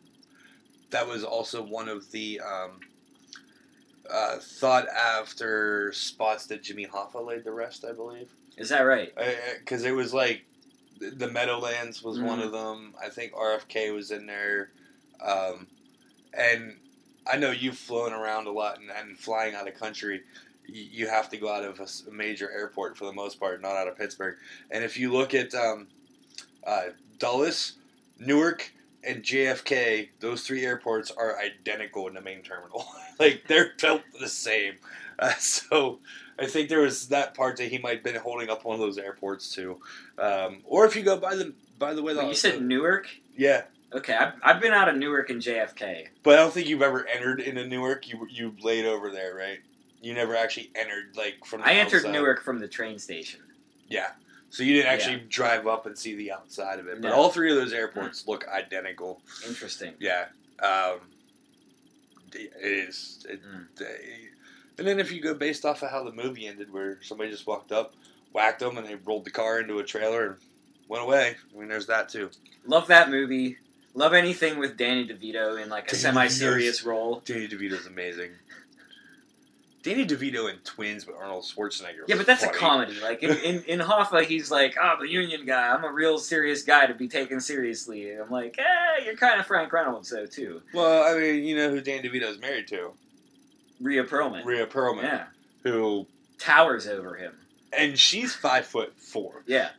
[0.91, 2.81] That was also one of the um,
[4.11, 7.85] uh, thought after spots that Jimmy Hoffa laid to rest.
[7.85, 9.13] I believe Is that right?
[9.59, 10.45] because it was like
[10.99, 12.47] the- the Meadowlands was one Mhm.
[12.47, 12.95] of them.
[13.01, 14.71] I think RFK was in there,
[15.21, 15.69] um,
[16.33, 16.81] and
[17.27, 20.25] I know you've flown around a lot and, and flying out of country.
[20.67, 23.87] You have to go out of a major airport for the most part, not out
[23.89, 24.39] of Pittsburgh.
[24.71, 25.89] And if you look at um,
[26.69, 27.75] uh, Dulles,
[28.19, 28.71] Newark,
[29.03, 32.87] and JFK, those three airports are identical in the main terminal.
[33.19, 34.75] like they're built the same.
[35.21, 35.99] Uh, so
[36.39, 38.81] I think there was that part that he might have been holding up one of
[38.81, 39.81] those airports too.
[40.17, 43.09] Um, or if you go by the by the way, the, Wait, you said Newark.
[43.37, 46.09] yeah, Okay, I've, I've been out of Newark and JFK.
[46.23, 48.09] but I don't think you've ever entered into Newark.
[48.09, 49.59] You you laid over there, right?
[50.01, 51.63] You never actually entered like from.
[51.63, 52.13] The I entered outside.
[52.13, 53.41] Newark from the train station.
[53.89, 54.11] Yeah.
[54.51, 57.15] So you didn't actually drive up and see the outside of it, but No.
[57.15, 59.21] all three of those airports look identical.
[59.47, 59.95] Interesting.
[60.01, 60.27] Yeah.
[60.61, 61.01] Um,
[62.33, 63.27] it is.
[63.29, 63.67] It, Mm.
[63.77, 64.29] they-
[64.79, 67.47] and then if you go based off of how the movie ended, where somebody just
[67.47, 67.95] walked up,
[68.33, 70.37] whacked them, and they rolled the car into a trailer and
[70.89, 71.37] went away.
[71.55, 72.31] I mean, there's that too.
[72.67, 73.59] Love that movie.
[73.95, 77.21] Love anything with Danny DeVito in like a semi-serious role.
[77.25, 78.31] Danny DeVito's amazing.
[79.89, 82.05] Danny DeVito in Twins with Arnold Schwarzenegger.
[82.07, 82.57] Yeah, but that's funny.
[82.57, 83.01] a comedy.
[83.01, 85.71] Like in, in, in Hoffa, he's like, "Oh, I'm a union guy.
[85.71, 89.41] I'm a real serious guy to be taken seriously." And I'm like, "Eh, you're kind
[89.41, 92.93] of Frank Reynolds though too." Well, I mean, you know who Danny DeVito's married to?
[93.81, 95.27] Rhea Perlman, Rhea Perlman, yeah,
[95.63, 96.07] who,
[96.39, 97.33] towers over him.
[97.73, 99.43] And she's five foot four.
[99.47, 99.71] Yeah,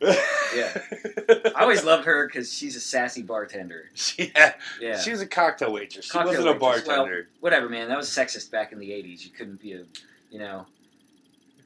[0.54, 0.82] yeah.
[1.56, 3.90] I always loved her because she's a sassy bartender.
[4.16, 6.04] yeah, Yeah, she was a cocktail waitress.
[6.06, 7.28] She Cocktail wasn't a waitress, well- bartender.
[7.40, 7.88] whatever, man.
[7.88, 9.24] That was sexist back in the '80s.
[9.24, 9.82] You couldn't be a,
[10.30, 10.66] you know,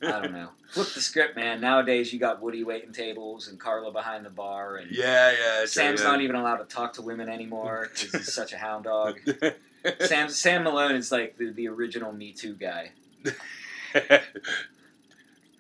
[0.02, 0.48] I don't know.
[0.72, 1.60] Flip the script, man.
[1.60, 5.66] Nowadays, you got Woody waiting tables and Carla behind the bar, and yeah, yeah.
[5.66, 8.84] Sam's right, not even allowed to talk to women anymore because he's such a hound
[8.84, 9.20] dog.
[10.00, 12.92] Sam Sam Malone is like the, the original Me Too guy.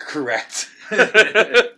[0.06, 0.68] Correct.
[0.90, 1.68] and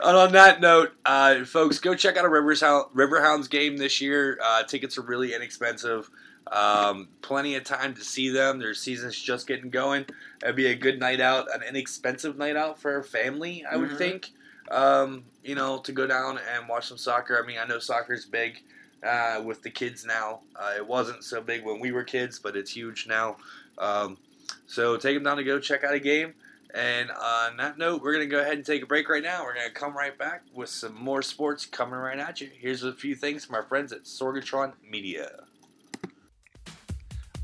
[0.00, 4.38] on that note, uh, folks, go check out a Riverhounds game this year.
[4.42, 6.10] Uh, tickets are really inexpensive.
[6.50, 8.58] Um, plenty of time to see them.
[8.58, 10.06] Their season's just getting going.
[10.42, 13.90] It'd be a good night out, an inexpensive night out for a family, I would
[13.90, 13.98] Mhm.
[13.98, 14.30] think.
[14.70, 17.42] Um, you know, to go down and watch some soccer.
[17.42, 18.62] I mean, I know soccer's big
[19.02, 20.40] uh, with the kids now.
[20.56, 23.36] Uh, it wasn't so big when we were kids, but it's huge now.
[23.78, 24.18] Um,
[24.66, 26.34] so take them down to go check out a game.
[26.74, 29.42] And on that note, we're going to go ahead and take a break right now.
[29.42, 32.50] We're going to come right back with some more sports coming right at you.
[32.58, 35.44] Here's a few things from our friends at Sorgatron Media.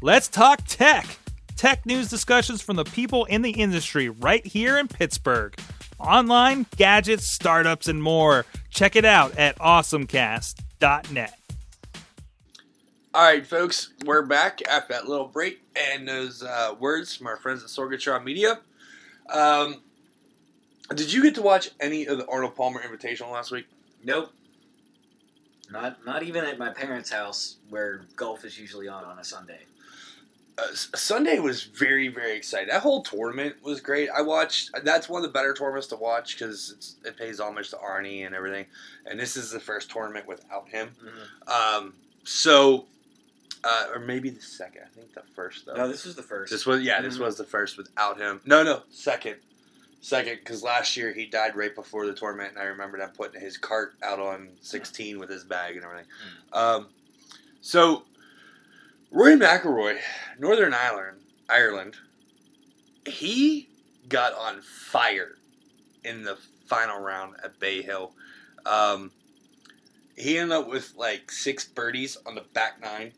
[0.02, 1.06] Let's talk tech.
[1.56, 5.54] Tech news discussions from the people in the industry right here in Pittsburgh.
[5.98, 8.44] Online, gadgets, startups, and more.
[8.68, 11.38] Check it out at awesomecast.net.
[13.14, 17.36] All right, folks, we're back after that little break and those uh, words from our
[17.36, 18.58] friends at Sorgatron Media.
[19.32, 19.80] Um,
[20.94, 23.66] did you get to watch any of the Arnold Palmer Invitational last week?
[24.04, 24.32] Nope.
[25.70, 29.60] Not not even at my parents' house where golf is usually on on a Sunday.
[30.58, 32.68] uh, Sunday was very very exciting.
[32.68, 34.10] That whole tournament was great.
[34.10, 34.70] I watched.
[34.84, 38.34] That's one of the better tournaments to watch because it pays homage to Arnie and
[38.34, 38.66] everything.
[39.06, 40.90] And this is the first tournament without him.
[41.48, 41.94] Um,
[42.24, 42.86] so,
[43.64, 44.82] uh, or maybe the second.
[44.84, 45.74] I think the first though.
[45.74, 46.50] No, this was the first.
[46.52, 47.00] This was yeah.
[47.00, 47.20] This Mhm.
[47.20, 48.40] was the first without him.
[48.44, 49.36] No, no, second.
[50.00, 53.40] second because last year he died right before the tournament, and I remember them putting
[53.40, 56.06] his cart out on 16 with his bag and everything.
[56.52, 56.88] Um,
[57.62, 58.04] so
[59.10, 59.98] Rory McIlroy,
[60.38, 61.96] Northern Ireland, Ireland,
[63.06, 63.68] he
[64.08, 65.36] got on fire
[66.04, 66.36] in the
[66.66, 68.12] final round at Bay Hill.
[68.66, 69.10] Um,
[70.16, 73.12] he ended up with like six birdies on the back nine.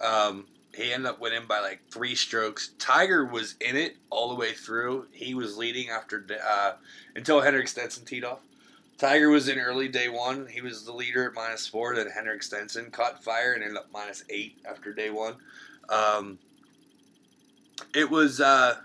[0.00, 2.70] Um, he ended up winning by like three strokes.
[2.78, 5.06] Tiger was in it all the way through.
[5.10, 6.72] He was leading after uh,
[7.14, 8.40] until Henrik Stenson teed off.
[8.98, 10.46] Tiger was in early day one.
[10.46, 11.94] He was the leader at minus four.
[11.94, 15.36] Then Henrik Stenson caught fire and ended up minus eight after day one.
[15.88, 16.38] Um,
[17.94, 18.76] it was, uh,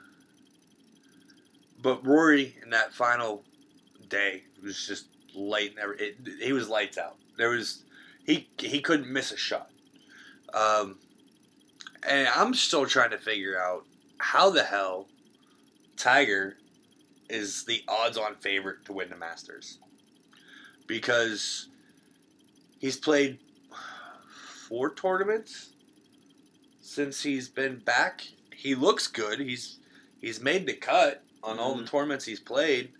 [1.81, 3.43] but Rory in that final
[4.09, 5.75] day was just light.
[5.99, 7.17] It, he was lights out.
[7.37, 7.83] There was
[8.25, 9.70] he he couldn't miss a shot.
[10.53, 10.97] Um,
[12.07, 13.85] and I'm still trying to figure out
[14.17, 15.07] how the hell
[15.97, 16.57] Tiger
[17.29, 19.79] is the odds-on favorite to win the Masters
[20.87, 21.69] because
[22.79, 23.39] he's played
[24.67, 25.69] four tournaments
[26.81, 28.27] since he's been back.
[28.53, 29.39] He looks good.
[29.39, 29.79] He's
[30.19, 32.91] he's made the cut on all the tournaments he's played.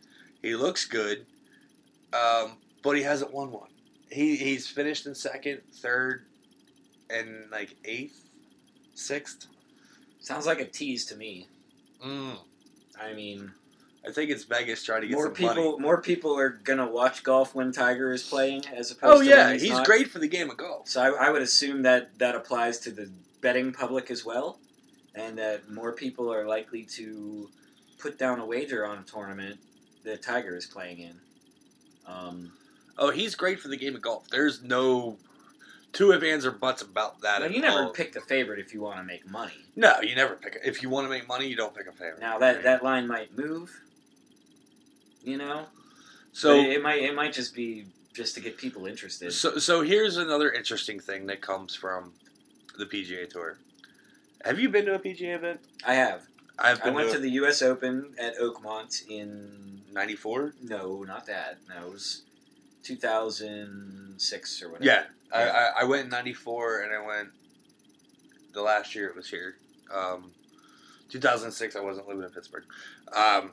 [0.41, 1.25] He looks good,
[2.13, 3.69] um, but he hasn't won one.
[4.09, 6.25] He he's finished in second, third,
[7.11, 8.23] and like eighth,
[8.93, 9.47] sixth.
[10.19, 11.47] Sounds like a tease to me.
[12.05, 12.37] Mm.
[12.99, 13.51] I mean,
[14.07, 15.79] I think it's Vegas trying to get more some people money.
[15.79, 19.53] more people are gonna watch golf when Tiger is playing as opposed Oh to yeah,
[19.53, 20.87] he's, he's great for the game of golf.
[20.87, 24.59] So I, I would assume that that applies to the betting public as well,
[25.15, 27.49] and that more people are likely to
[27.99, 29.59] put down a wager on a tournament
[30.03, 31.15] that Tiger is playing in.
[32.07, 32.51] Um,
[32.97, 34.27] Oh, he's great for the game of golf.
[34.29, 35.17] There's no
[35.93, 37.41] two if ands or buts about that.
[37.41, 37.89] well, you never all.
[37.89, 39.53] pick the favorite if you want to make money.
[39.75, 40.55] No, you never pick.
[40.55, 42.19] A, if you want to make money, you don't pick a favorite.
[42.19, 43.81] Now that that line might move,
[45.23, 45.65] you know.
[46.31, 49.31] so But it might it might just be just to get people interested.
[49.31, 52.13] So, so here's another interesting thing that comes from
[52.77, 53.57] the PGA Tour.
[54.43, 55.61] Have you been to a PGA event?
[55.85, 56.23] I have.
[56.59, 57.61] I've I went to, to the U.S.
[57.61, 60.53] Open at Oakmont in '94.
[60.63, 61.57] no, not that.
[61.69, 62.23] No, it was
[62.83, 64.85] 2006 or whatever.
[64.85, 65.03] Yeah,
[65.33, 67.29] I, I, I went in '94, and I went
[68.53, 69.55] the last year it was here.
[69.93, 70.31] Um,
[71.09, 72.63] 2006, I wasn't living in Pittsburgh.
[73.13, 73.51] Um,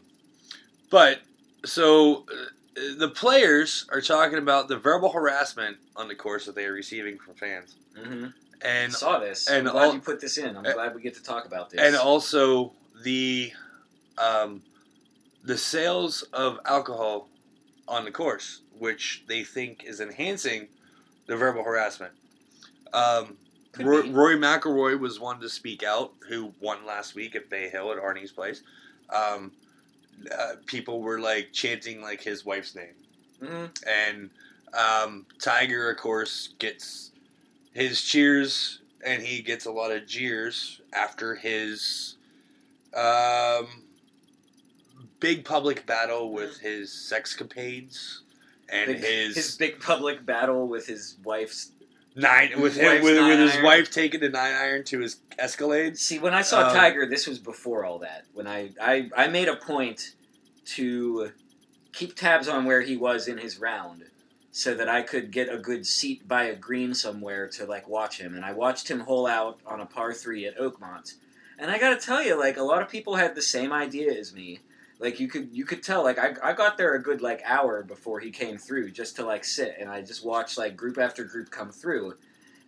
[0.91, 1.21] but
[1.65, 6.65] so uh, the players are talking about the verbal harassment on the course that they
[6.65, 8.27] are receiving from fans, hmm
[8.61, 9.49] and saw this.
[9.49, 10.57] and I'm glad all- you put this in.
[10.57, 11.81] I'm uh, glad we get to talk about this.
[11.81, 12.73] and also
[13.03, 13.53] the
[14.17, 14.63] um,
[15.45, 17.29] the sales of alcohol
[17.87, 20.69] on the course, which they think is enhancing
[21.27, 22.13] the verbal harassment.
[22.93, 23.37] Um,
[23.79, 24.11] Roy.
[24.11, 27.99] Rory McIlroy was one to speak out, who won last week at Bay Hill at
[27.99, 28.63] Arnie's place.
[29.11, 29.53] Um,
[30.37, 32.95] uh, people were like chanting like his wife's name,
[33.41, 33.71] Mhm.
[33.87, 34.31] and
[34.75, 37.13] um, Tiger, of course, gets
[37.73, 42.17] his cheers and he gets a lot of jeers after his
[42.95, 43.85] um,
[45.21, 48.21] big public battle with his sexcapades
[48.69, 51.73] and Big- his, his big public battle with his wife's.
[52.15, 53.65] nine with his him with, with his iron.
[53.65, 55.97] wife taking the nine iron to his Escalade.
[55.97, 58.25] See, when I saw Um, Tiger, this was before all that.
[58.35, 60.15] When I, I I made a point
[60.75, 61.31] to
[61.93, 64.05] keep tabs on where he was in his round,
[64.51, 68.19] so that I could get a good seat by a green somewhere to like watch
[68.19, 68.35] him.
[68.35, 71.15] And I watched him hole out on a par three at Oakmont.
[71.61, 74.33] And I gotta tell you, like a lot of people had the same idea as
[74.35, 74.59] me.
[75.01, 76.03] Like you could you could tell.
[76.03, 79.25] Like I, I got there a good like hour before he came through just to
[79.25, 82.15] like sit and I just watched like group after group come through.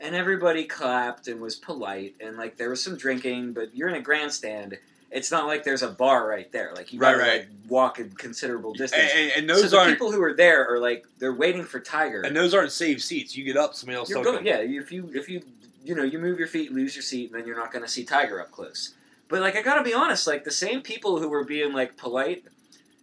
[0.03, 3.97] And everybody clapped and was polite and like there was some drinking, but you're in
[3.97, 4.79] a grandstand.
[5.11, 6.73] It's not like there's a bar right there.
[6.75, 7.39] Like you Right, gotta right.
[7.41, 9.11] like walk a considerable distance.
[9.13, 11.81] and, and so those the aren't people who are there are like they're waiting for
[11.81, 12.23] Tiger.
[12.23, 13.37] and those aren't safe seats.
[13.37, 14.09] You get up, somebody else.
[14.09, 14.59] You're going, yeah.
[14.59, 15.43] If you if you
[15.85, 17.91] you know you move your feet, lose your seat, and then you're not going to
[17.91, 18.95] see Tiger up close.
[19.31, 22.45] But like I gotta be honest, like the same people who were being like polite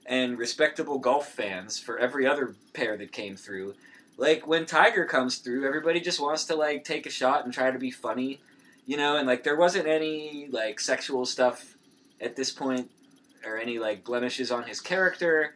[0.05, 3.75] and respectable golf fans for every other pair that came through,
[4.17, 7.71] like when Tiger comes through, everybody just wants to like take a shot and try
[7.71, 8.41] to be funny,
[8.85, 9.15] you know.
[9.15, 11.77] And like there wasn't any like sexual stuff
[12.19, 12.91] at this point
[13.45, 15.55] or any like blemishes on his character.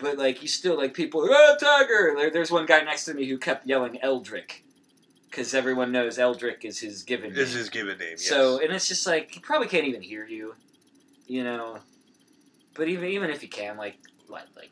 [0.00, 2.14] But like you still like people, oh Tiger!
[2.16, 4.62] There, there's one guy next to me who kept yelling Eldrick,
[5.30, 7.42] because everyone knows Eldrick is his given name.
[7.42, 8.10] Is given name.
[8.12, 8.26] Yes.
[8.26, 10.54] So, and it's just like he probably can't even hear you,
[11.26, 11.78] you know.
[12.74, 13.98] But even even if he can, like,
[14.28, 14.70] what, like,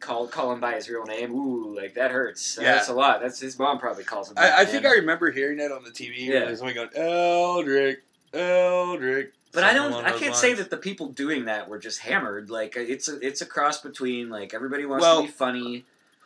[0.00, 2.58] call call him by his real name, ooh, like that hurts.
[2.60, 2.72] Yeah.
[2.74, 3.20] That's a lot.
[3.20, 4.38] That's his mom probably calls him.
[4.38, 4.84] I, I think.
[4.84, 6.26] I remember hearing that on the TV.
[6.26, 6.54] Yeah.
[6.54, 7.98] Somebody going, Eldrick,
[8.32, 9.32] Eldrick.
[9.52, 9.92] But I don't.
[10.04, 12.48] I can't say that the people doing that were just hammered.
[12.48, 15.84] Like uh, it's a it's a cross between like everybody wants Well- to be funny,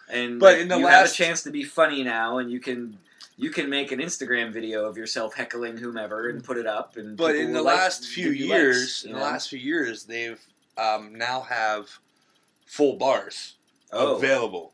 [0.09, 2.61] and But like, in the you have a chance to be funny now, and you
[2.61, 2.99] can
[3.37, 6.97] you can make an Instagram video of yourself heckling whomever and put it up.
[6.97, 10.41] And But in the like- last few years, likes, in the last few years, they've
[10.79, 11.89] um, now have
[12.67, 13.55] full bars
[13.93, 14.73] oh available.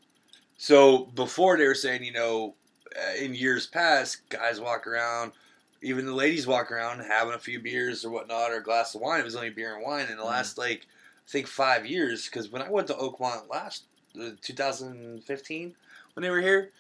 [0.57, 2.55] So before they were saying, you know,
[2.97, 5.33] uh, in years past, guys walk around,
[5.81, 9.01] even the ladies walk around having a few beers or whatnot or a glass of
[9.01, 9.21] wine.
[9.21, 10.07] It was only beer and wine.
[10.09, 10.27] In the Mhm.
[10.27, 10.83] last like,
[11.27, 13.85] I think five years, because when I went to Oakmont last,
[14.21, 15.75] uh, 2015,
[16.15, 16.71] when they were here,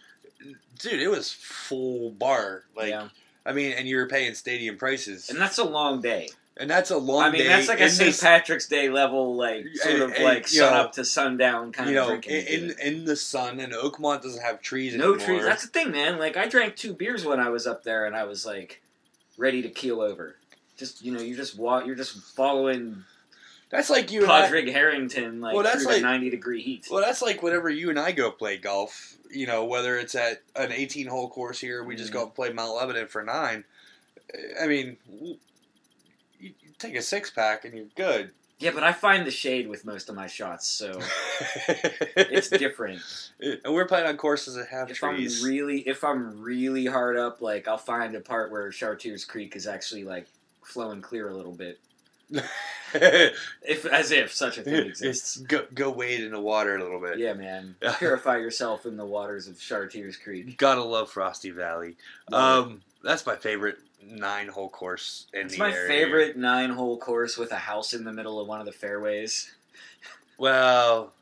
[0.78, 2.64] dude, it was full bar.
[2.76, 3.08] Like, yeah,
[3.46, 6.28] I mean, and you were paying stadium prices, and that's a long day.
[6.58, 7.48] and that's a long I mean, day.
[7.48, 8.08] that's like a St.
[8.10, 11.72] this- Patrick's Day level, like sort And- of and, like sun know, up to sundown
[11.72, 12.46] kind you of drinking.
[12.46, 15.26] in, in in the sun, and Oakmont doesn't have trees no anymore.
[15.26, 15.44] trees.
[15.44, 16.18] That's the thing, man.
[16.18, 18.82] Like I drank two beers when I was up there, and I was like
[19.38, 20.36] ready to keel over.
[20.76, 21.86] Just you know, you just walk.
[21.86, 23.04] You're just following
[23.72, 26.86] That's like you and I, Harrington like Well, that's through like- 90 degree heat.
[26.90, 29.16] Well, that's like whenever you and I go play golf.
[29.30, 32.14] You know, whether it's at an 18 hole course here, we just Mhm.
[32.14, 33.64] go and play Mount Lebanon for nine.
[34.62, 35.38] I mean, you,
[36.38, 38.32] you take a six pack and you're good.
[38.58, 41.00] yeah, but I find the shade with most of my shots, so
[42.16, 43.00] it's different.
[43.40, 45.42] and we're playing on courses that have if trees.
[45.42, 49.56] I'm really, if I'm really hard up, like I'll find a part where Chartiers Creek
[49.56, 50.26] is actually like
[50.62, 51.80] flowing clear a little bit,
[52.94, 55.36] if as if such a thing exists.
[55.38, 57.18] go go wade in the water a little bit.
[57.18, 57.74] Yeah, man.
[57.98, 60.56] Purify yourself in the waters of Chartiers Creek.
[60.58, 61.96] Gotta love Frosty Valley.
[62.32, 65.88] Um, that's my favorite nine hole course in It's the my area.
[65.88, 69.50] favorite nine hole course with a house in the middle of one of the fairways.
[70.38, 71.12] Well,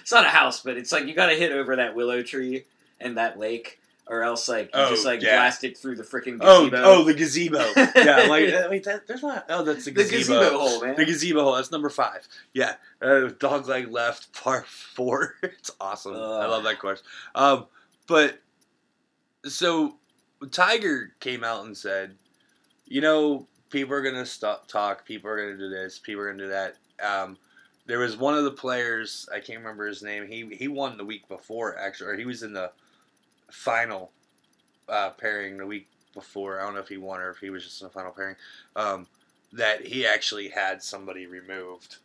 [0.00, 2.64] It's not a house, but it's like you gotta hit over that willow tree
[3.00, 3.77] and that lake,
[4.08, 5.36] or else like you Oh, just like yeah.
[5.36, 6.82] blast it through the freaking oh, gazebo.
[6.84, 7.58] oh, the gazebo.
[7.76, 9.44] yeah, like uh, wait, that, there's not.
[9.48, 10.40] Oh, that's the the gazebo.
[10.40, 10.96] gazebo hole, man.
[10.96, 11.54] The gazebo hole.
[11.56, 12.26] That's number five.
[12.52, 15.34] Yeah, uh, dog leg left, par four.
[15.42, 16.14] it's awesome.
[16.14, 17.02] I love that course.
[17.34, 17.66] Um,
[18.06, 18.40] but
[19.44, 19.96] so
[20.50, 22.14] Tiger came out and said,
[22.86, 25.04] you know, people are gonna stop talk.
[25.04, 25.98] People are gonna do this.
[25.98, 26.76] People are gonna do that.
[27.04, 27.36] Um,
[27.86, 29.28] there was one of the players.
[29.32, 30.26] I can't remember his name.
[30.26, 32.70] He he won the week before actually, or he was in the
[33.50, 34.10] final
[34.88, 36.60] uh, pairing the week before.
[36.60, 38.36] I don't know if he won or if he was just in the final pairing.
[38.76, 39.06] Um,
[39.52, 41.96] that he actually had somebody removed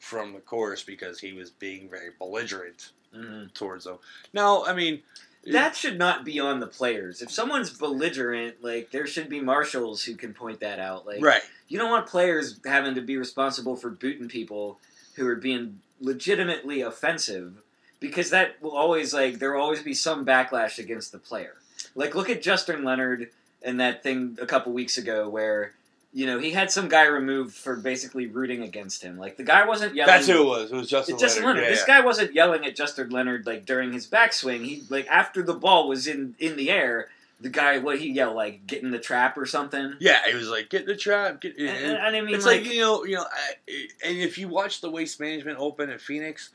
[0.00, 3.52] from the course because he was being very belligerent Mhm.
[3.54, 3.98] towards them.
[4.32, 5.02] Now, I mean,
[5.44, 7.20] That should not be on the players.
[7.20, 11.04] If someone's belligerent, like there should be marshals who can point that out.
[11.04, 11.42] Like right?
[11.66, 14.78] you don't want players having to be responsible for booting people
[15.16, 17.61] who are being legitimately offensive
[18.02, 21.54] because that will always like there will always be some backlash against the player.
[21.94, 23.30] Like look at Justin Leonard
[23.62, 25.72] and that thing a couple weeks ago where
[26.12, 29.18] you know he had some guy removed for basically rooting against him.
[29.18, 30.12] Like the guy wasn't yelling.
[30.12, 30.72] That's who it was.
[30.72, 31.56] It was Justin, It's Justin Leonard.
[31.56, 31.70] Leonard.
[31.70, 32.00] Yeah, this yeah.
[32.00, 34.64] guy wasn't yelling at Justin Leonard like during his backswing.
[34.64, 37.08] He like after the ball was in in the air.
[37.40, 39.94] The guy, what he yelled like, "Get in the trap" or something.
[39.98, 41.58] Yeah, he was like, "Get in the trap." Get.
[41.58, 44.46] And, and, and I mean, it's like, you know, you know, I, and if you
[44.46, 46.50] watch the Waste Management Open in Phoenix,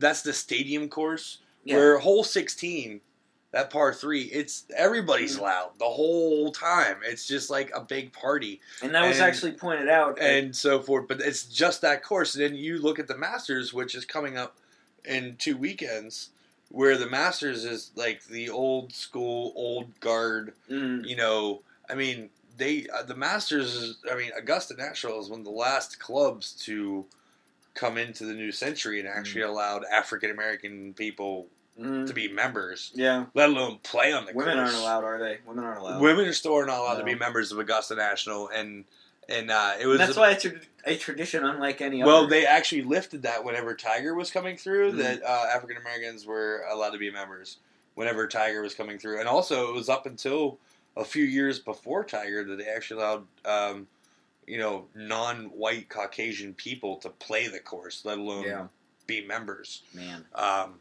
[0.00, 1.76] that's the stadium course Yeah.
[1.76, 3.00] where hole sixteen,
[3.52, 5.42] that par three, it's everybody's Mhm.
[5.42, 6.98] loud the whole time.
[7.04, 10.18] It's just like a big party and that was and- actually pointed out.
[10.20, 11.06] and so forth.
[11.08, 12.34] But it's just that course.
[12.34, 14.56] And then you look at the Masters, which is coming up
[15.04, 16.30] in two weekends,
[16.70, 22.30] where the Masters is like the old school, old guard Mm, you know, I mean,
[22.56, 23.74] they uh, the Masters.
[23.74, 27.04] Is, I mean, Augusta National is one of the last clubs to
[27.74, 31.46] come into the new century and actually allowed African American people
[31.78, 34.70] mm, to be members, yeah, let alone play on the women course.
[34.70, 35.38] aren't allowed, are they?
[35.46, 36.00] Women aren't allowed.
[36.00, 38.84] Women are still not allowed to be members of Augusta National, and
[39.28, 40.52] and uh, it was that's why it's a,
[40.84, 42.22] a tradition unlike any well, other.
[42.22, 44.98] Well, they actually lifted that whenever Tiger was coming through, Mhm.
[44.98, 47.58] that uh, African Americans were allowed to be members
[47.94, 50.58] whenever Tiger was coming through, and also it was up until
[50.96, 53.86] a few years before Tiger that they actually allowed, um,
[54.50, 58.66] you know, non-white Caucasian people to play the course, let alone yeah,
[59.06, 59.82] be members.
[59.94, 60.80] man, Um,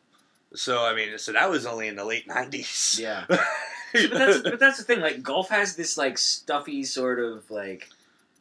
[0.56, 3.00] so I mean, so that was only in the late nineties.
[3.00, 3.26] yeah.
[3.30, 5.02] but that's but that's the thing.
[5.02, 7.90] Like golf has this like stuffy sort of like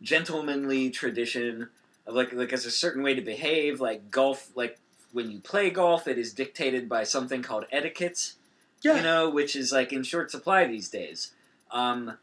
[0.01, 1.69] gentlemanly tradition
[2.07, 3.81] of like like there's a certain way to behave.
[3.81, 4.79] Like golf, like
[5.13, 8.33] when you play golf, it is dictated by something called etiquette.
[8.81, 8.97] yeah.
[8.97, 11.33] you know, which is like in short supply these days.
[11.71, 12.17] Um,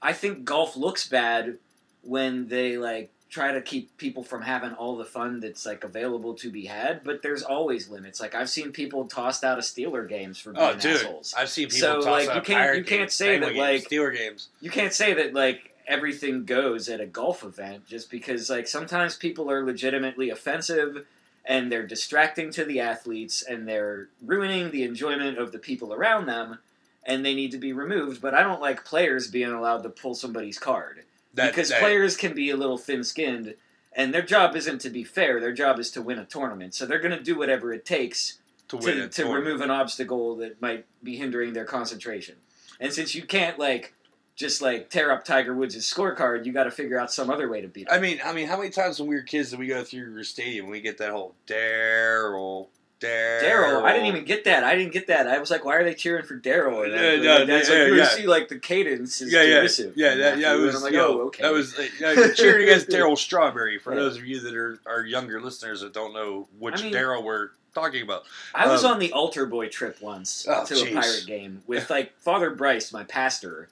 [0.00, 1.58] I think golf looks bad
[2.04, 6.34] when they like try to keep people from having all the fun that's like available
[6.34, 8.20] to be had, but there's always limits.
[8.20, 10.96] Like I've seen people tossed out of Steeler games for being Oh, dude!
[10.98, 11.34] assholes.
[11.36, 13.88] I've seen people So, like, out you can't- you can't games, say that, games, like-
[13.88, 14.48] Steeler games.
[14.60, 19.16] You can't say that like everything goes at a golf event just because like sometimes
[19.16, 21.04] people are legitimately offensive
[21.44, 26.24] and they're distracting to the athletes and they're ruining the enjoyment of the people around
[26.26, 26.58] them
[27.04, 30.14] and they need to be removed but i don't like players being allowed to pull
[30.14, 31.02] somebody's card
[31.34, 33.54] That- because that- players can be a little thin-skinned
[33.92, 36.86] and their job isn't to be fair their job is to win a tournament so
[36.86, 40.60] they're going to do whatever it takes to win to, to remove an obstacle that
[40.60, 42.36] might be hindering their concentration.
[42.80, 43.94] And since you can't like
[44.36, 47.60] just like tear up Tiger Woods' scorecard, you got to figure out some other way
[47.60, 47.94] to beat him.
[47.94, 50.12] I mean, I mean, how many times when we were kids did we go through
[50.12, 52.68] your stadium and we get that whole Daryl,
[53.00, 53.82] Daryl?
[53.82, 54.64] I didn't even get that.
[54.64, 55.26] I didn't get that.
[55.26, 56.84] I was like, why are they cheering for Daryl?
[56.84, 58.04] And Yeah, then, no, like, that's yeah, like, you yeah.
[58.08, 59.62] see like the cadence is Yeah, yeah,
[59.96, 60.54] yeah, that, yeah.
[60.54, 61.42] It was and I'm like, yo, oh, okay.
[61.42, 61.90] That was like,
[62.36, 63.78] cheering against Darryl Strawberry.
[63.78, 66.92] For those of you that are, are younger listeners that don't know which I mean-
[66.94, 68.22] Daryl we're talking about,
[68.54, 70.92] I was um, on the altar boy trip once Oh, to jeez.
[70.92, 73.68] a pirate game with like Father Bryce, my pastor,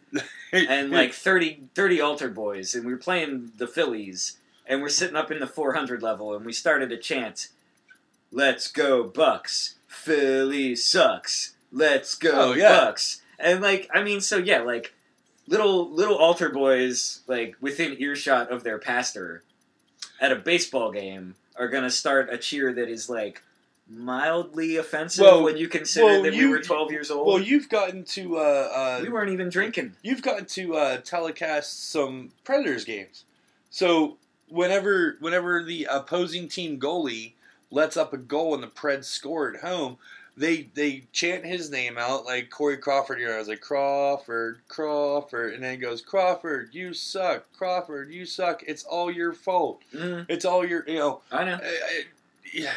[0.53, 5.14] and like 30, 30 altar boys, and we were playing the Phillies, and we're sitting
[5.16, 7.49] up in the 400 level, and we started a chant,
[8.33, 12.85] "Let's go Bucks, Philly sucks, let's go Oh, yeah.
[12.87, 14.95] Bucks," and like I mean, so yeah, like
[15.47, 19.43] little little altar boys, like within earshot of their pastor,
[20.20, 23.43] at a baseball game, are gonna start a cheer that is like.
[23.95, 27.26] Mildly offensive Well- when you consider well, that we you- were 12 years old.
[27.26, 29.97] well, you've gotten to uh, uh, we weren't even drinking.
[30.03, 33.24] you've gotten to uh, telecast some Predators games.
[33.70, 34.16] So
[34.49, 37.33] whenever whenever the opposing team goalie
[37.73, 39.97] lets up a goal and the Preds score at home,
[40.37, 43.18] they they chant his name out like Corey Crawford.
[43.18, 48.25] You know, I was like Crawford, Crawford, and then goes Crawford, you suck, Crawford, you
[48.25, 48.62] suck.
[48.66, 49.83] It's all your fault.
[49.95, 51.20] Mm, It's all your you know.
[51.33, 51.55] I know.
[51.62, 52.05] I- I-
[52.53, 52.73] yeah.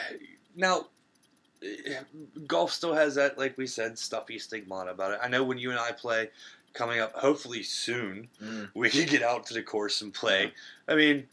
[0.55, 0.87] Now,
[2.47, 5.19] golf still has that, like we said, stuffy stigmata about it.
[5.21, 6.29] I know when you and I play
[6.73, 8.69] coming up, hopefully soon, Mm.
[8.73, 10.53] we can get out to the course and play.
[10.89, 11.27] I mean,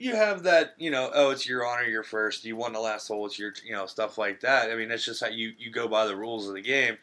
[0.00, 3.06] you have that, you know, oh, it's your honor, you're first, you won the last
[3.06, 4.70] hole, it's your, you know, stuff like that.
[4.70, 6.96] I mean, that's just how you, you go by the rules of the game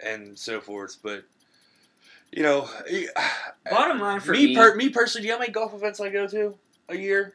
[0.00, 0.96] and so forth.
[1.02, 1.24] But,
[2.32, 2.66] you know,
[3.70, 6.00] Bottom line for me, me, per, me personally, do you know how many golf events
[6.00, 6.54] I go to
[6.88, 7.34] a year?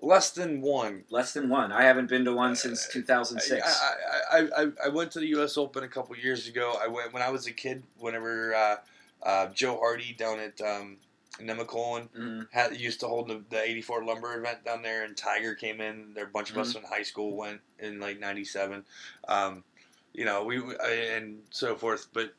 [0.00, 1.04] Less than one.
[1.08, 1.70] less than one.
[1.70, 3.64] I haven't been to one since 2006.
[3.64, 5.56] I, I, I, I, I went to the U.S.
[5.56, 6.76] Open a couple years ago.
[6.82, 7.84] I went when I was a kid.
[7.98, 8.76] Whenever uh,
[9.22, 10.98] uh, Joe Hardy down at um,
[11.38, 12.48] Nemacolin Mhm.
[12.52, 16.14] had used to hold the, the '84 Lumber event down there, and Tiger came in.
[16.14, 16.84] There, a bunch of us Mm-hmm.
[16.84, 18.84] in high school went in like '97.
[19.28, 19.64] Um,
[20.12, 22.08] you know, we and so forth.
[22.12, 22.34] But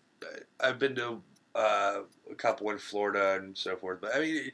[0.59, 1.21] I've been to
[1.55, 4.01] uh, a couple in Florida and so forth.
[4.01, 4.51] But I mean,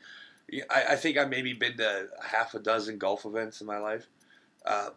[0.70, 4.08] I, I think I've maybe been to half a dozen golf events in my life.
[4.66, 4.90] Uh,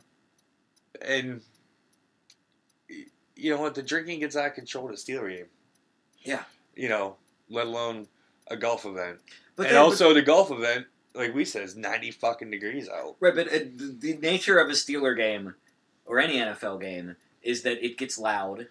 [1.03, 1.40] and
[3.36, 3.74] you know what?
[3.74, 5.47] The drinking gets out of control at a Steeler game.
[6.22, 6.44] Yeah.
[6.74, 7.16] You know,
[7.49, 8.09] let alone
[8.49, 9.18] a golf event.
[9.57, 13.16] but and then- also the golf event, like we said, is ninety fucking degrees out.
[13.20, 15.55] right, but uh, the, the nature of a Steeler game
[16.05, 18.68] or any NFL game is that it gets loud.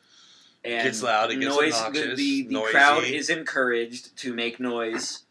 [0.64, 2.72] And Gets loud, it gets noise, the- obnoxious, The, the, noisy.
[2.72, 5.24] crowd is encouraged to make noise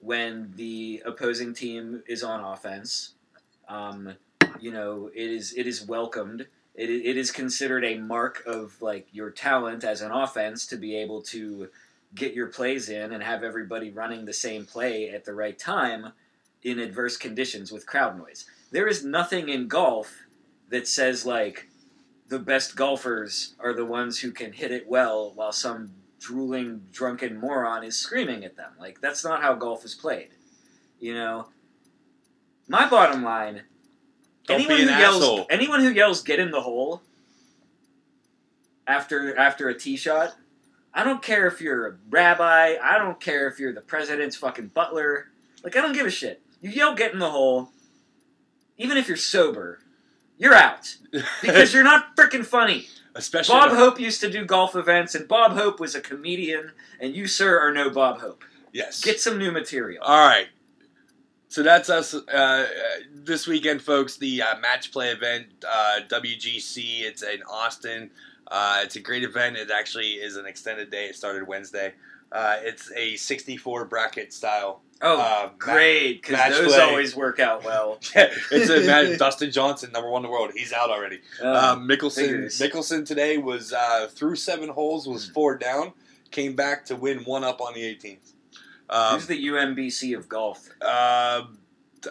[0.00, 3.12] when the opposing team is on offense.
[3.68, 4.14] Um,
[4.60, 6.46] you know, it is it is welcomed.
[6.74, 10.96] It, it is considered a mark of like your talent as an offense to be
[10.96, 11.68] able to
[12.14, 16.12] get your plays in and have everybody running the same play at the right time
[16.62, 18.46] in adverse conditions with crowd noise.
[18.70, 20.24] There is nothing in golf
[20.68, 21.68] that says like
[22.28, 27.38] the best golfers are the ones who can hit it well while some drooling drunken
[27.38, 28.72] moron is screaming at them.
[28.78, 30.30] Like that's not how golf is played.
[30.98, 31.48] You know.
[32.66, 33.62] My bottom line
[34.46, 35.46] Don't anyone be who yells asshole.
[35.48, 37.02] anyone who yells get in the hole
[38.86, 40.36] after after a tee shot
[40.98, 42.74] I don't care if you're a rabbi.
[42.82, 45.28] I don't care if you're the president's fucking butler.
[45.62, 46.42] Like, I don't give a shit.
[46.60, 47.68] You yell get in the hole,
[48.78, 49.78] even if you're sober,
[50.38, 50.96] you're out.
[51.40, 52.88] Because you're not freaking funny.
[53.14, 57.14] Especially Bob Hope used to do golf events, and Bob Hope was a comedian, and
[57.14, 58.42] you, sir, are no Bob Hope.
[58.72, 59.00] Yes.
[59.00, 60.02] Get some new material.
[60.02, 60.48] All right.
[61.46, 62.66] So that's us uh,
[63.14, 64.16] this weekend, folks.
[64.16, 67.02] The uh, match play event, uh, WGC.
[67.02, 68.10] It's in Austin.
[68.50, 69.56] Uh, it's a great event.
[69.56, 71.06] It actually is an extended day.
[71.06, 71.94] It started Wednesday.
[72.30, 74.80] Uh, it's a 64 bracket style.
[75.00, 76.82] Oh, uh, great, because those play.
[76.82, 78.00] always work out well.
[78.16, 79.18] Yeah, it's a match.
[79.18, 80.50] Dustin Johnson, number one in the world.
[80.54, 81.20] He's out already.
[81.40, 82.46] Um, Mickelson.
[82.46, 85.92] Mickelson today was uh, through seven holes, was four down,
[86.32, 88.32] came back to win one up on the 18th.
[88.90, 90.68] Um, who's the UMBC of golf?
[90.82, 91.42] Uh,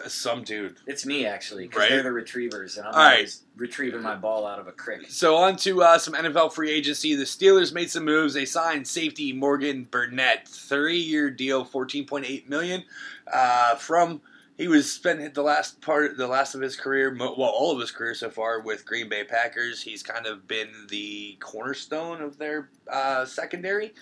[0.06, 0.76] Some dude.
[0.86, 1.88] It's me actually, because Right?
[1.90, 3.14] they're the retrievers, and I'm All right.
[3.16, 5.06] always retrieving my ball out of a crick.
[5.10, 7.14] So on to uh, some NFL free agency.
[7.14, 8.34] The Steelers made some moves.
[8.34, 12.84] They signed safety Morgan Burnett, three-year deal, fourteen point eight million.
[13.32, 14.20] Uh, from
[14.56, 17.92] he was spent the last part, the last of his career, well, all of his
[17.92, 19.82] career so far with Green Bay Packers.
[19.82, 23.94] He's kind of been the cornerstone of their uh, secondary.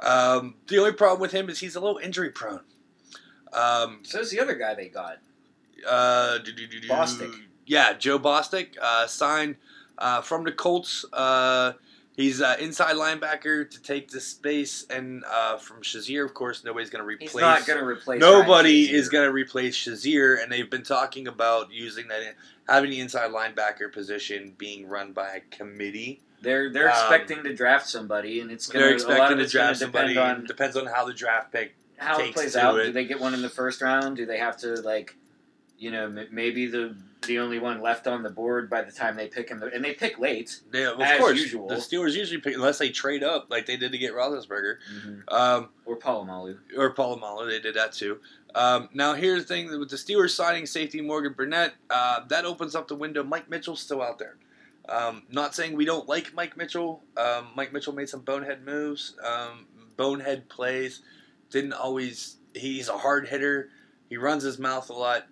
[0.00, 2.62] Um, the only problem with him is he's a little injury prone.
[3.52, 5.18] Um, So's the other guy they got.
[5.88, 6.38] uh.
[6.88, 7.34] Bostic.
[7.66, 9.56] Yeah, Jon Bostic uh, signed
[9.98, 11.04] uh, from the Colts.
[11.12, 11.72] Uh,
[12.16, 16.90] he's uh, inside linebacker to take the space, and uh, from Shazier, of course, nobody's
[16.90, 17.32] going to replace.
[17.32, 18.20] He's not going to replace.
[18.20, 22.20] Nobody is going to replace Shazier, and they've been talking about using that,
[22.68, 26.20] having the inside linebacker position being run by a committee.
[26.42, 29.40] They're they're Um, expecting to draft somebody, and it's going They're to a lot expecting
[29.40, 30.14] of to gonna draft somebody.
[30.14, 31.76] depend on Depends on how the draft pick.
[32.02, 32.78] How it plays out.
[32.80, 32.86] it.
[32.86, 34.16] Do they get one in the first round?
[34.16, 35.16] Do they have to like,
[35.78, 36.96] you know, m- maybe the
[37.26, 39.94] the only one left on the board by the time they pick him, and they
[39.94, 40.60] pick late.
[40.74, 41.68] Yeah, of As course, usual.
[41.68, 44.78] the Steelers usually pick unless they trade up like they did to get Roethlisberger.
[45.28, 46.58] Um, Or Polamalu.
[46.76, 47.48] or Polamalu.
[47.48, 48.18] They did that too.
[48.56, 52.74] Um, now here's the thing with the Steelers signing safety Morgan Burnett, uh, that opens
[52.74, 53.22] up the window.
[53.22, 54.36] Mike Mitchell's still out there.
[54.88, 57.04] Um, not saying we don't like Mike Mitchell.
[57.16, 61.02] Um, Mike Mitchell made some bonehead moves, um, bonehead plays.
[61.52, 62.36] Didn't always.
[62.54, 63.68] He's a hard hitter.
[64.08, 65.26] He runs his mouth a lot.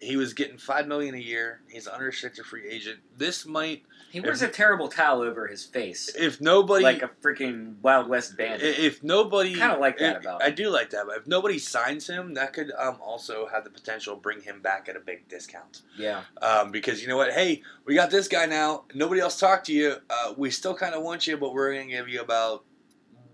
[0.00, 1.60] He was getting five million a year.
[1.68, 2.98] He's an unrestricted free agent.
[3.16, 7.76] This might, He wears a terrible towel over his face, if nobody, like a freaking
[7.82, 8.80] Wild West bandit.
[8.80, 12.08] if nobody, Kinda like that if- about I do like that, but if nobody signs
[12.08, 15.28] him, that could um, also have the potential to bring him back at a big
[15.28, 15.82] discount.
[15.96, 17.32] yeah, Um, because you know what?
[17.32, 18.86] Hey, we got this guy now.
[18.94, 19.98] Nobody else talked to you.
[20.10, 22.64] Uh, we still kind of want you, but we're going to give you about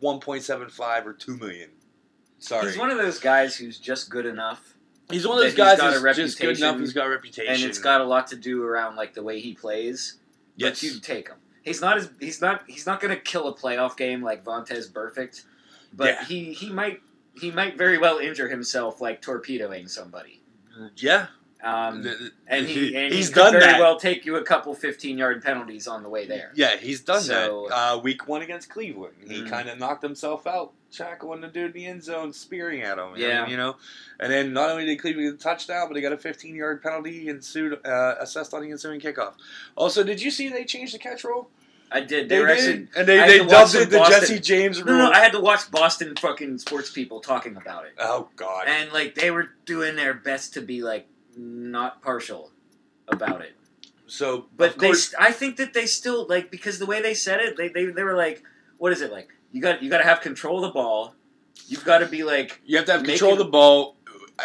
[0.01, 1.71] one point seven five or two million.
[2.39, 4.75] Sorry, he's one of those guys who's just good enough,
[5.11, 6.79] He's one of those guys who's just good enough.
[6.79, 9.41] He's got a reputation, and it's got a lot to do around like the way
[9.41, 10.19] he plays.
[10.57, 10.81] yes.
[10.81, 11.39] But you take him.
[11.63, 14.91] He's not as he's not he's not going to kill a playoff game like Vontaze
[14.93, 15.45] Burfict,
[15.95, 16.25] but Yeah.
[16.27, 17.01] he he might
[17.41, 20.43] he might very well injure himself like torpedoing somebody.
[20.97, 21.27] yeah,
[21.65, 22.07] Um,
[22.47, 23.81] and he and he's he done very that.
[23.81, 26.53] well take you a couple fifteen yard penalties on the way there.
[26.55, 27.75] Yeah, he's done So- that.
[27.75, 29.51] Uh, week one against Cleveland, he Mhm.
[29.51, 33.11] kind of knocked himself out, tackling the dude in the end zone, spearing at him.
[33.17, 33.47] Yeah.
[33.47, 33.77] you know.
[34.21, 36.83] And then not only did Cleveland get a touchdown, but they got a 15 yard
[36.83, 39.35] penalty ensued, uh, assessed on the ensuing kickoff.
[39.77, 41.51] Also, did you see they changed the catch rule?
[41.91, 42.29] I did.
[42.29, 44.93] They, They were did, actually and they, they dubbed it the Boston- Jesse James no,
[44.93, 44.99] rule.
[45.05, 45.11] no.
[45.11, 48.67] I had to watch Boston fucking sports people talking about it, oh God.
[48.69, 52.51] and like they were doing their best to be like not partial
[53.09, 53.55] about it.
[54.07, 57.41] so, But they, course, I think that they still like because the way they said
[57.41, 58.43] it, they, they they were like,
[58.77, 59.31] what is it like?
[59.53, 61.15] You got you got to have control of the ball.
[61.67, 63.97] You've got to be like, you have to have control of the ball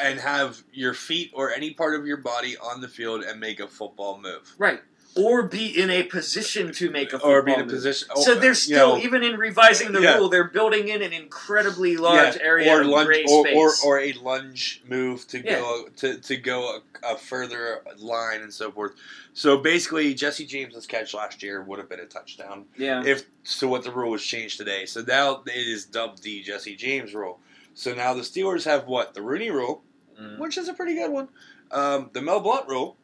[0.01, 3.59] and have your feet or any part of your body on the field and make
[3.59, 4.53] a football move.
[4.57, 4.81] right,
[5.15, 7.71] or be in a position to make a football Or be in a move.
[7.71, 8.07] position.
[8.15, 10.17] So oh, they're you still, know, even in revising the Yeah.
[10.17, 13.83] rule, they're building in an incredibly large Yeah, area or of lunge, gray or, space.
[13.83, 15.59] or, or a lunge move to Yeah.
[15.59, 18.93] go to, to go a, a further line and so forth.
[19.33, 23.67] So basically, Jesse James's catch last year would have been a touchdown yeah, if so.
[23.67, 27.39] What the rule was changed today, so now it is dubbed the Jesse James rule.
[27.75, 29.83] So now the Steelers have what the Rooney rule,
[30.19, 30.37] Mm.
[30.37, 31.27] which is a pretty good one.
[31.71, 32.97] Um, the Mel Blount rule,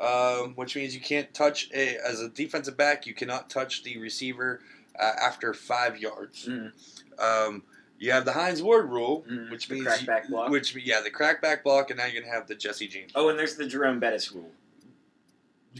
[0.00, 3.98] um, which means you can't touch a, as a defensive back, you cannot touch the
[3.98, 4.60] receiver
[4.98, 6.48] uh, after five yards.
[6.48, 6.72] Mm.
[7.18, 7.62] Um,
[7.98, 10.50] you have the Hines Ward rule, Mm, which the means crackback block.
[10.50, 13.12] which yeah, the crackback block, and now you're gonna have the Jesse James.
[13.14, 14.50] oh, and there's the Jerome Bettis rule.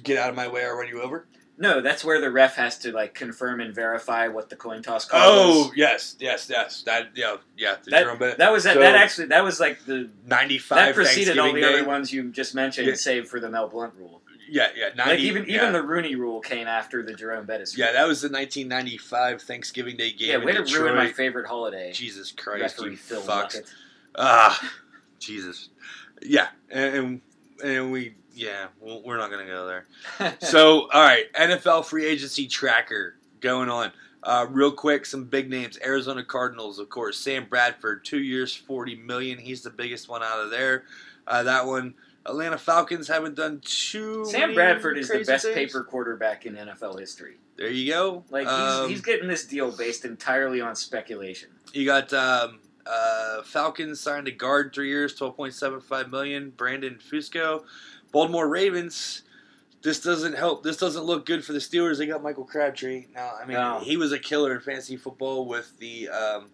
[0.02, 1.26] Get out of my way, I'll run you over.
[1.58, 5.04] No, that's where the ref has to like confirm and verify what the coin toss
[5.04, 5.76] call Oh was.
[5.76, 6.82] yes, yes, yes.
[6.84, 7.76] That yeah, yeah.
[7.84, 10.78] The That, that was that, So- that actually that was like the ninety-five.
[10.78, 12.94] that preceded all the other ones you just mentioned, Yeah.
[12.94, 14.22] save for the Mel Blount rule.
[14.48, 14.88] Yeah, yeah.
[14.94, 15.56] 90, like even yeah.
[15.56, 17.76] even the Rooney rule came after the Jerome Bettis.
[17.76, 17.86] Rule.
[17.86, 20.30] yeah, that was the 1995 Thanksgiving Day game.
[20.40, 20.44] yeah.
[20.44, 20.82] Way to Detroit.
[20.82, 21.92] ruin my favorite holiday.
[21.92, 23.60] Jesus Christ, Referee you Phil fucks.
[24.16, 24.72] Ah,
[25.18, 25.68] Jesus.
[26.22, 27.20] Yeah, and, and
[27.64, 29.86] and we yeah, well, we're not gonna go there.
[30.40, 33.92] So, all right, NFL free agency tracker going on.
[34.22, 37.18] Uh, real quick, some big names: Arizona Cardinals, of course.
[37.18, 39.38] Sam Bradford, two years, forty million.
[39.38, 40.84] He's the biggest one out of there.
[41.26, 41.94] Uh, that one.
[42.24, 44.24] Atlanta Falcons haven't done too.
[44.24, 45.56] Sam Bradford is the best things.
[45.56, 47.34] paper quarterback in NFL history.
[47.56, 48.22] There you go.
[48.30, 51.48] Like he's, Um, he's getting this deal based entirely on speculation.
[51.72, 56.50] You got um, uh, Falcons signed a guard three years, twelve point seven five million.
[56.56, 57.64] Brandon Fusco,
[58.12, 59.22] Baltimore Ravens.
[59.82, 60.62] This doesn't help.
[60.62, 61.98] This doesn't look good for the Steelers.
[61.98, 63.32] They got Michael Crabtree now.
[63.40, 63.80] I mean, No.
[63.80, 66.50] he was a killer in fantasy football with the um,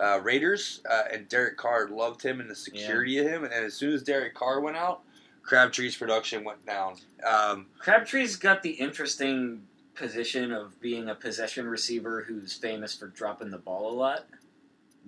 [0.00, 3.42] uh, Raiders, uh, and Derek Carr loved him and the security of him.
[3.42, 5.00] And as soon as Derek Carr went out,
[5.42, 6.94] Crabtree's production went down.
[7.28, 9.62] Um, Crabtree's got the interesting
[9.96, 14.26] position of being a possession receiver who's famous for dropping the ball a lot.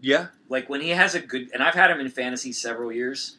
[0.02, 3.36] Yeah, Like when he has a good, and I've had him in fantasy several years.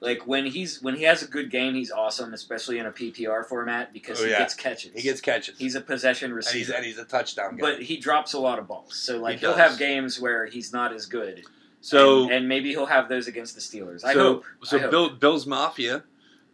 [0.00, 3.44] Like when he's when he has a good game, he's awesome, especially in a PPR
[3.44, 4.38] format because Oh, he yeah.
[4.38, 4.92] gets catches.
[4.94, 5.58] he gets catches.
[5.58, 7.60] He's a possession and he's receiver, and he's a touchdown guy.
[7.60, 8.96] but he drops a lot of balls.
[8.96, 11.42] So like he will have games where he's not as good.
[11.82, 14.02] so and, and maybe he'll have those against the Steelers.
[14.06, 14.44] I so hope.
[14.62, 14.90] so I hope.
[14.90, 16.04] Bill, Bill's Mafia,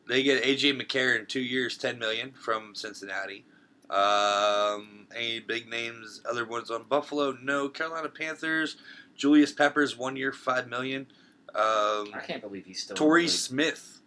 [0.09, 3.45] they get AJ McCarron two years, ten million from Cincinnati.
[3.91, 6.21] Um, any big names?
[6.29, 7.37] Other ones on Buffalo?
[7.43, 7.69] No.
[7.69, 8.77] Carolina Panthers.
[9.21, 11.07] Julius Peppers one year, five million.
[11.55, 12.97] Um, I can't believe he's still.
[12.97, 13.29] Torrey.
[13.29, 14.01] Smith.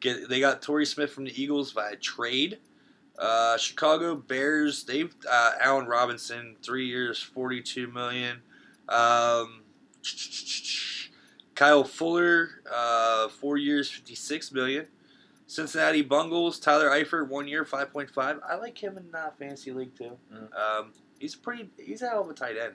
[0.00, 2.58] Get they got Torrey Smith from the Eagles via trade.
[3.18, 4.84] Uh, Chicago Bears.
[4.84, 8.42] They've uh, Allen Robinson three years, forty two million.
[8.88, 9.62] Um,
[11.56, 14.86] Kyle Fuller, uh, four years, fifty six million.
[15.46, 16.60] Cincinnati Bungles.
[16.60, 18.38] Tyler Eifert, one year, five point five.
[18.48, 20.16] I like him in uh, fantasy league too.
[20.32, 20.48] Mm.
[20.56, 21.70] Um, he's pretty.
[21.76, 22.74] He's a hell of a tight end.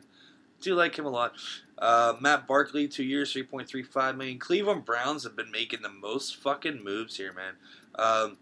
[0.62, 1.34] Do like him a lot.
[1.78, 4.40] Uh, Matt Barkley, two years, three point three five million.
[4.40, 7.54] Cleveland Browns have been making the most fucking moves here, man.
[7.96, 8.38] Um,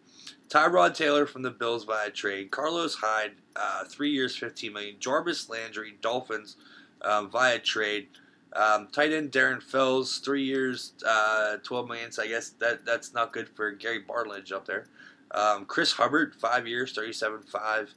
[0.49, 2.51] Tyrod Taylor from the Bills via trade.
[2.51, 4.95] Carlos Hyde, uh, three years, fifteen million.
[4.99, 6.57] Jarvis Landry, Dolphins
[7.03, 8.07] um, via trade.
[8.53, 12.11] Um, tight end Darren Fells, three years, uh, twelve million.
[12.11, 14.87] So I guess that that's not good for Gary Barnidge up there.
[15.31, 17.93] Um, Chris Hubbard, five years, thirty-seven five.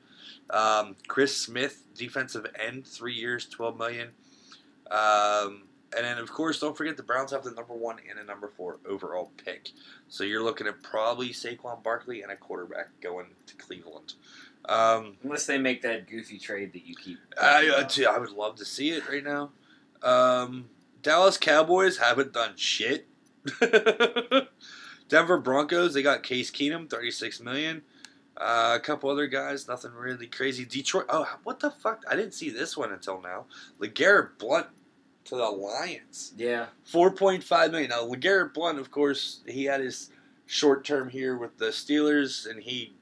[0.51, 4.09] Um, Chris Smith, defensive end, three years, twelve million.
[4.91, 5.63] Um,
[5.97, 8.49] and then, of course, don't forget the Browns have the number one and a number
[8.49, 9.71] four overall pick.
[10.09, 14.15] So you're looking at probably Saquon Barkley and a quarterback going to Cleveland.
[14.67, 17.19] Um, Unless they make that goofy trade that you keep.
[17.41, 19.51] I, I, I would love to see it right now.
[20.03, 20.67] Um,
[21.03, 23.09] Dallas Cowboys haven't done shit.
[25.09, 27.83] Denver Broncos, they got Case Keenum, thirty-six million.
[28.41, 30.65] Uh, a couple other guys, nothing really crazy.
[30.65, 32.03] Detroit, oh, what the fuck?
[32.11, 33.45] I didn't see this one until now.
[33.79, 34.69] LeGarrette Blount
[35.27, 37.91] to the Lions, yeah, four point five million.
[37.91, 40.09] Now LeGarrette Blount, of course, he had his
[40.47, 42.95] short term here with the Steelers, and he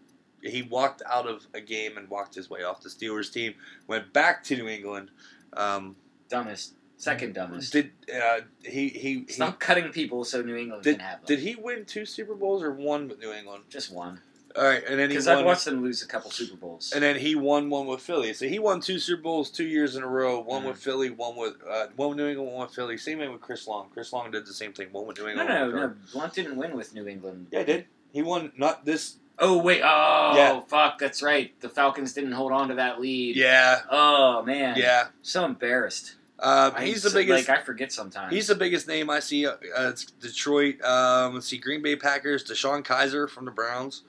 [0.42, 3.54] he walked out of a game and walked his way off the Steelers team.
[3.86, 5.10] Went back to New England.
[5.52, 5.94] Um,
[6.28, 7.72] dumbest, second dumbest.
[7.72, 11.26] did uh, he he, he Stop cutting people so New England did, can have them.
[11.26, 13.64] did he win two Super Bowls or one with New England?
[13.70, 14.20] Just one.
[14.56, 15.44] All right, and then he Because I've won.
[15.46, 16.92] watched them lose a couple Super Bowls.
[16.94, 18.32] And then he won one with Philly.
[18.32, 20.40] So he won two Super Bowls two years in a row.
[20.40, 22.96] One with Philly, one with uh, one with New England, one with Philly.
[22.96, 23.88] Same thing with Chris Long.
[23.92, 24.88] Chris Long did the same thing.
[24.90, 25.48] One with New no, England.
[25.50, 25.80] no, with no.
[25.80, 25.94] Philly.
[26.12, 27.48] Blunt didn't win with New England.
[27.50, 27.86] Yeah, he did.
[28.12, 29.16] He won not this.
[29.38, 29.82] Oh wait.
[29.84, 30.60] Oh, Yeah.
[30.66, 30.98] fuck.
[30.98, 31.52] That's right.
[31.60, 33.36] The Falcons didn't hold on to that lead.
[33.36, 34.76] Yeah, Oh man.
[34.78, 35.08] yeah.
[35.22, 36.14] So embarrassed.
[36.40, 37.48] Um, I- he's the biggest.
[37.48, 38.32] Like I forget sometimes.
[38.32, 39.46] He's the biggest name I see.
[39.46, 40.80] Uh, it's Detroit.
[40.82, 42.42] Um, let's see, Green Bay Packers.
[42.44, 44.02] DeShone Kizer from the Browns.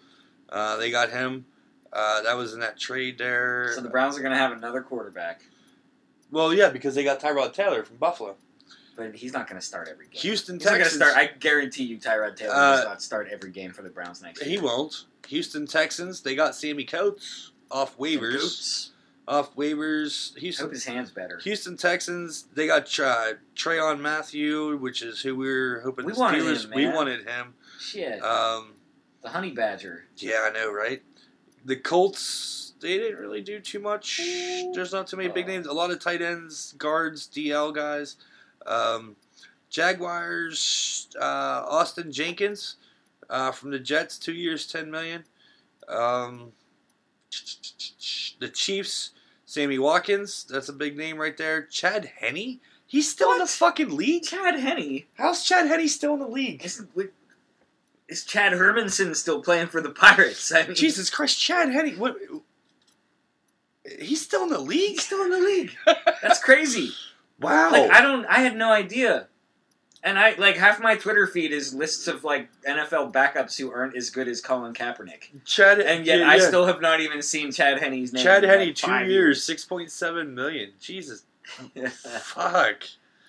[0.52, 1.45] Uh, they got him.
[1.91, 3.72] Uh, that was in that trade there.
[3.76, 5.41] So the Browns are going to have another quarterback,
[6.32, 8.36] well, yeah, because they got Tyrod Taylor from Buffalo.
[8.95, 10.22] but he's not going to start every game.
[10.22, 10.95] Houston He's not Texans.
[11.02, 11.16] start.
[11.16, 14.41] I guarantee you, Tyrod Taylor Uh, does not start every game for the Browns next
[14.41, 14.50] year.
[14.50, 15.06] He won't.
[15.30, 16.22] Houston Texans.
[16.22, 18.89] They got Sammie Coates off waivers.
[19.28, 20.36] Off waivers.
[20.38, 20.66] Houston.
[20.66, 20.74] Hope Houston.
[20.74, 21.39] his hands better.
[21.43, 22.45] Houston Texans.
[22.54, 26.66] They got uh, Tyrann Mathieu, which is who we were hoping We the wanted Steelers.
[26.66, 27.54] him, we wanted him.
[27.80, 28.22] Shit.
[28.24, 28.74] Um,
[29.22, 30.05] the Honey Badger.
[30.17, 31.01] yeah, I know, right?
[31.65, 32.74] The Colts.
[32.80, 34.22] They didn't really do too much.
[34.74, 35.67] There's not too many big names.
[35.67, 38.15] A lot of tight ends, guards, DL guys.
[38.65, 39.17] Um,
[39.70, 41.09] Jaguars.
[41.20, 42.78] Uh, Austin Jenkins
[43.30, 44.17] uh, from the Jets.
[44.17, 45.26] Two years, ten million.
[45.89, 46.53] Um,
[48.39, 49.11] the Chiefs.
[49.45, 50.45] Sammy Watkins.
[50.47, 51.63] That's a big name right there.
[51.63, 52.59] Chad Henne.
[52.86, 54.24] He's still in the fucking league.
[54.24, 55.03] Chad Henne.
[55.15, 56.63] How's Chad Henne still in the league?
[56.63, 56.86] Is,
[58.10, 60.51] is Chad Hermansen still playing for the Pirates?
[60.55, 61.97] I mean, Jesus Christ, Chad Henne.
[61.97, 62.18] What?
[63.99, 64.91] He's still in the league.
[64.91, 65.72] he's still in the league.
[66.22, 66.91] That's crazy.
[67.39, 67.72] Wow.
[67.72, 68.26] Like I don't.
[68.26, 69.28] I had no idea.
[70.01, 73.97] And I like half my Twitter feed is lists of like NFL backups who aren't
[73.97, 76.47] as good as Colin Kaepernick, Chad, and yet yeah, I yeah.
[76.47, 78.24] still have not even seen Chad Henne's name.
[78.24, 80.72] Chad Henne, like, two five years, six point seven million.
[80.80, 81.24] Jesus,
[82.22, 82.84] fuck.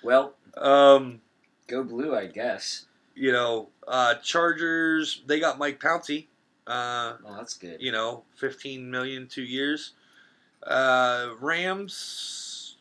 [0.05, 1.21] well, Um,
[1.67, 2.87] go blue, I guess.
[3.15, 5.23] You know, uh, Chargers.
[5.27, 6.27] They got Mike Pouncey.
[6.67, 7.81] Uh, Well, that's good.
[7.81, 9.93] you know, fifteen million, two years.
[10.63, 12.77] Uh, Rams.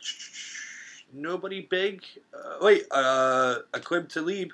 [1.11, 2.03] Nobody big.
[2.33, 4.49] Uh, wait, uh, Aqib Talib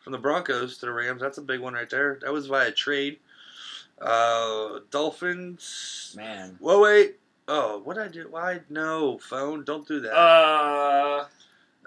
[0.00, 1.20] from the Broncos to the Rams.
[1.20, 2.18] That's a big one right there.
[2.22, 3.18] That was via trade.
[4.00, 6.14] Uh, Dolphins.
[6.16, 6.56] Man.
[6.60, 7.16] Whoa, wait.
[7.46, 8.26] Oh, what I do?
[8.30, 8.60] Why?
[8.68, 9.64] No, phone.
[9.64, 10.12] Don't do that.
[10.12, 11.26] Uh,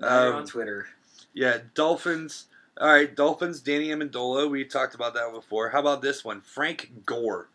[0.01, 0.87] Um, on Twitter.
[1.33, 2.45] yeah, Dolphins.
[2.79, 4.49] All right, Dolphins, Danny Amendola.
[4.49, 5.69] We talked about that before.
[5.69, 6.41] How about this one?
[6.41, 7.47] Frank Gore,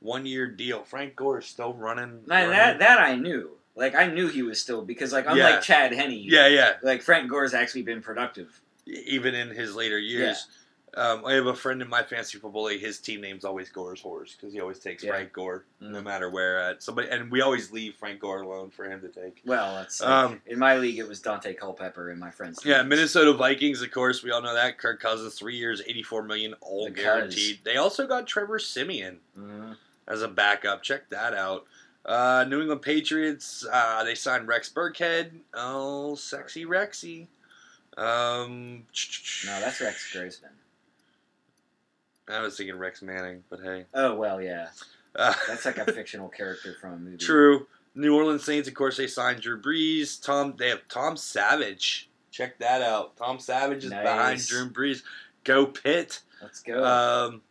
[0.00, 0.84] one year deal.
[0.84, 2.20] Frank Gore is still running.
[2.26, 2.50] Now, running.
[2.50, 3.50] that that I knew.
[3.74, 5.60] Like I knew he was still because like unlike Yeah.
[5.60, 6.72] Chad Henne, yeah, yeah.
[6.82, 8.60] like Frank Gore's actually been productive.
[8.86, 10.46] Even in his later years.
[10.96, 12.80] Um, I have a friend in my fantasy football league.
[12.80, 15.10] His team name's always Gore's Horse because he always takes Yeah.
[15.10, 16.04] Frank Gore no Mm.
[16.04, 19.42] matter where at somebody, and we always leave Frank Gore alone for him to take.
[19.44, 22.64] Well, that's like, Um, in my league it was Daunte Culpepper and my friends.
[22.64, 22.88] Yeah, teams.
[22.88, 24.78] Minnesota Vikings, of course, we all know that.
[24.78, 27.60] Kirk Cousins, three years, eighty-four million, all The guaranteed.
[27.64, 29.76] They also got Trevor Siemian Mhm.
[30.06, 30.82] as a backup.
[30.82, 31.66] Check that out.
[32.06, 35.40] Uh, New England Patriots, uh, they signed Rex Burkhead.
[35.52, 37.26] Oh, sexy Rexy.
[37.98, 38.86] Um,
[39.44, 40.52] No, that's Rex Grossman.
[42.30, 43.84] I was thinking Rex Manning, but hey.
[43.94, 44.68] Oh well, yeah,
[45.16, 47.16] Uh, that's like a fictional character from a movie.
[47.18, 47.66] True.
[47.94, 50.22] New Orleans Saints, of course, they signed Drew Brees.
[50.22, 52.08] Tom, they have Tom Savage.
[52.30, 53.16] Check that out.
[53.16, 54.02] Tom Savage is Nice.
[54.04, 55.02] behind Drew Brees.
[55.42, 56.20] Go Pitt.
[56.42, 56.84] Let's go.
[56.84, 57.42] Um,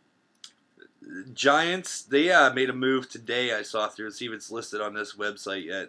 [1.34, 3.52] Giants, they uh, made a move today.
[3.54, 4.10] I saw through.
[4.12, 5.88] See if it's listed on this website yet.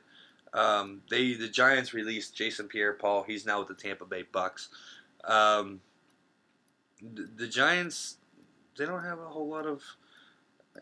[0.54, 3.24] Um, they the Giants released Jason Pierre-Paul.
[3.24, 4.70] He's now with the Tampa Bay Bucks.
[5.26, 5.82] Um,
[7.02, 8.18] the, the Giants,
[8.80, 9.84] they don't have a whole lot of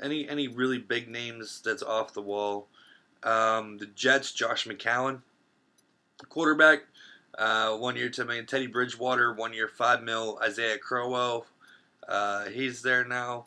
[0.01, 2.67] any any really big names that's off the wall.
[3.23, 5.21] Um, the Jets, Josh McCown,
[6.29, 6.83] quarterback,
[7.37, 8.45] uh, one year million.
[8.45, 10.39] Teddy Bridgewater, one year five mil.
[10.41, 11.47] Isaiah Crowell,
[12.07, 13.45] uh, he's there now.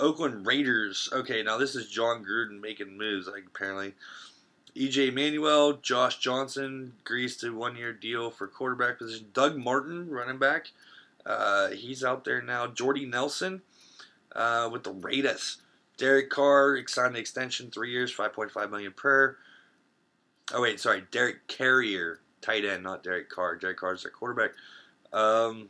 [0.00, 1.08] Oakland Raiders.
[1.12, 3.26] Okay, now this is Jon Gruden making moves.
[3.26, 3.94] Like apparently,
[4.76, 9.26] EJ Manuel, Josh Johnson, agrees to one year deal for quarterback position.
[9.34, 10.68] Doug Martin, running back.
[11.26, 12.66] Uh, he's out there now.
[12.66, 13.62] Jordy Nelson
[14.34, 15.58] uh, with the Raiders.
[15.96, 19.36] Derek Carr signed an extension, three years, five point five million per.
[20.52, 23.56] Oh wait, sorry, Derek Carrier, tight end, not Derek Carr.
[23.56, 24.52] Derek Carr's their quarterback.
[25.12, 25.68] Um,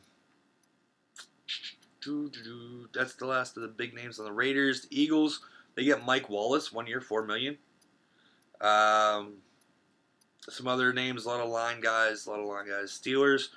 [2.94, 4.82] that's the last of the big names on the Raiders.
[4.82, 5.40] The Eagles,
[5.74, 7.58] they get Mike Wallace, one year, four million.
[8.60, 9.34] Um,
[10.48, 12.90] some other names, a lot of line guys, a lot of line guys.
[12.90, 13.48] Steelers,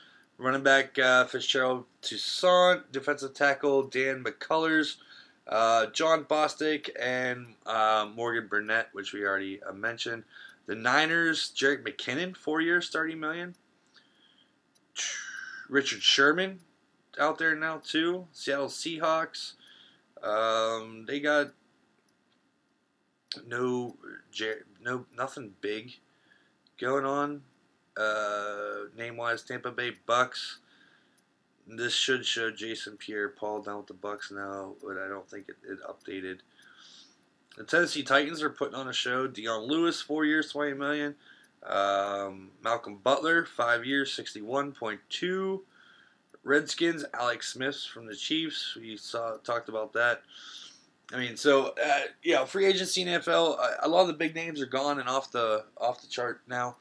[0.41, 4.95] running back uh, Fitzgerald Toussaint, defensive tackle Dan McCullers,
[5.47, 10.23] uh, Jon Bostic, and uh, Morgan Burnett, which we already uh, mentioned.
[10.65, 13.55] The Niners, Jerick McKinnon, four years, thirty million.
[15.69, 16.59] Richard Sherman,
[17.19, 18.27] out there now too.
[18.33, 19.53] Seattle Seahawks,
[20.23, 21.51] um, they got
[23.47, 23.95] no,
[24.83, 25.93] no, nothing big
[26.79, 27.43] going on.
[27.97, 30.59] Uh, name wise, Tampa Bay Bucks.
[31.67, 35.55] This should show Jason Pierre-Paul down with the Bucks now, but I don't think it,
[35.69, 36.39] it updated.
[37.57, 39.27] The Tennessee Titans are putting on a show.
[39.27, 41.15] Dion Lewis, four years, twenty million.
[41.63, 45.63] Um, Malcolm Butler, five years, sixty-one point two.
[46.43, 48.75] Redskins, Alex Smith from the Chiefs.
[48.79, 50.23] We saw talked about that.
[51.13, 53.59] I mean, so uh, yeah, free agency in NFL.
[53.59, 56.41] Uh, a lot of the big names are gone and off the off the chart
[56.47, 56.77] now.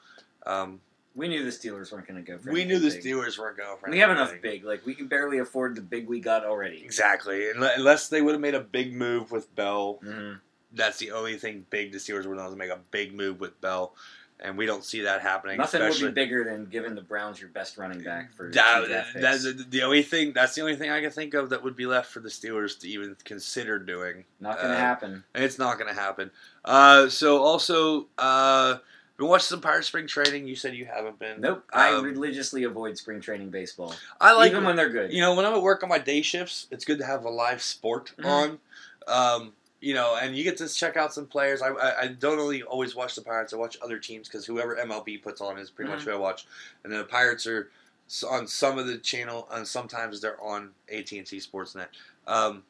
[0.46, 0.80] Um,
[1.14, 2.52] we knew the Steelers weren't going to go for.
[2.52, 3.02] we knew the big.
[3.02, 4.64] Steelers weren't going for We have enough big.
[4.64, 6.82] Like we can barely afford the big we got already.
[6.84, 9.98] Exactly, unless they would have made a big move with Bell.
[10.02, 10.34] hmm
[10.72, 13.60] That's the only thing big the Steelers would have to make a big move with
[13.60, 13.94] Bell,
[14.38, 15.58] and we don't see that happening.
[15.58, 19.42] Nothing would be bigger than giving the Browns your best running back for That, that's
[19.42, 20.32] the- the only thing.
[20.32, 22.78] That's the only thing I can think of that would be left for the Steelers
[22.80, 24.24] to even consider doing.
[24.38, 25.24] Not going to uh, happen.
[25.34, 26.30] It's not going to happen.
[26.64, 28.78] Uh, so also, uh,
[29.20, 30.46] been watching some Pirate Spring Training.
[30.48, 31.40] You said you haven't been.
[31.40, 31.64] Nope.
[31.72, 35.12] I Um, religiously avoid spring training baseball, I like even when they're good.
[35.12, 37.30] You know, when I'm at work on my day shifts, it's good to have a
[37.30, 38.24] live sport Mhm.
[38.26, 38.60] on.
[39.06, 41.62] Um, you know, and you get to check out some players.
[41.62, 43.52] I, I, I don't only always watch the Pirates.
[43.52, 46.04] I watch other teams because whoever MLB puts on is pretty much Mhm.
[46.04, 46.46] who I watch.
[46.84, 47.70] And the Pirates are
[48.08, 51.86] s- on some of the channel, and sometimes they're on AT and T Sportsnet.
[52.26, 52.64] Um,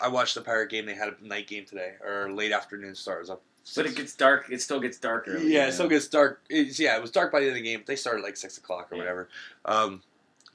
[0.00, 0.86] I watched the Pirate game.
[0.86, 3.18] They had a night game today or late afternoon start.
[3.18, 3.42] It was up
[3.74, 4.46] but it gets dark.
[4.50, 5.52] It still gets dark early.
[5.52, 6.40] yeah, it still gets dark.
[6.48, 7.82] It's, yeah, it was dark by the end of the game.
[7.86, 9.00] They started like six o'clock or Yeah.
[9.02, 9.28] whatever.
[9.64, 10.02] Um,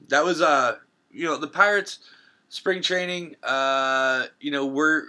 [0.08, 0.76] that was uh,
[1.10, 1.98] you know, the Pirates
[2.48, 3.36] spring training.
[3.42, 5.04] Uh, you know, we're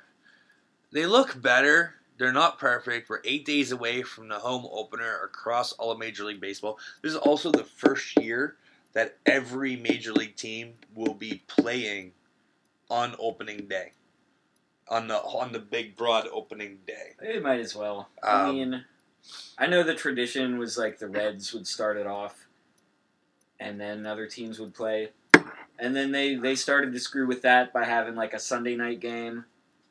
[0.92, 1.94] they look better.
[2.18, 3.10] They're not perfect.
[3.10, 6.78] We're eight days away from the home opener across all of Major League Baseball.
[7.02, 8.56] This is also the first year
[8.94, 12.12] that every Major League team will be playing
[12.88, 13.92] on opening day,
[14.88, 17.14] on the on the big broad opening day.
[17.20, 18.08] They might as well.
[18.22, 18.84] I Um, mean,
[19.58, 22.46] I know the tradition was like the Reds would start it off,
[23.58, 25.10] and then other teams would play,
[25.78, 29.00] and then they they started to screw with that by having like a Sunday night
[29.00, 29.44] game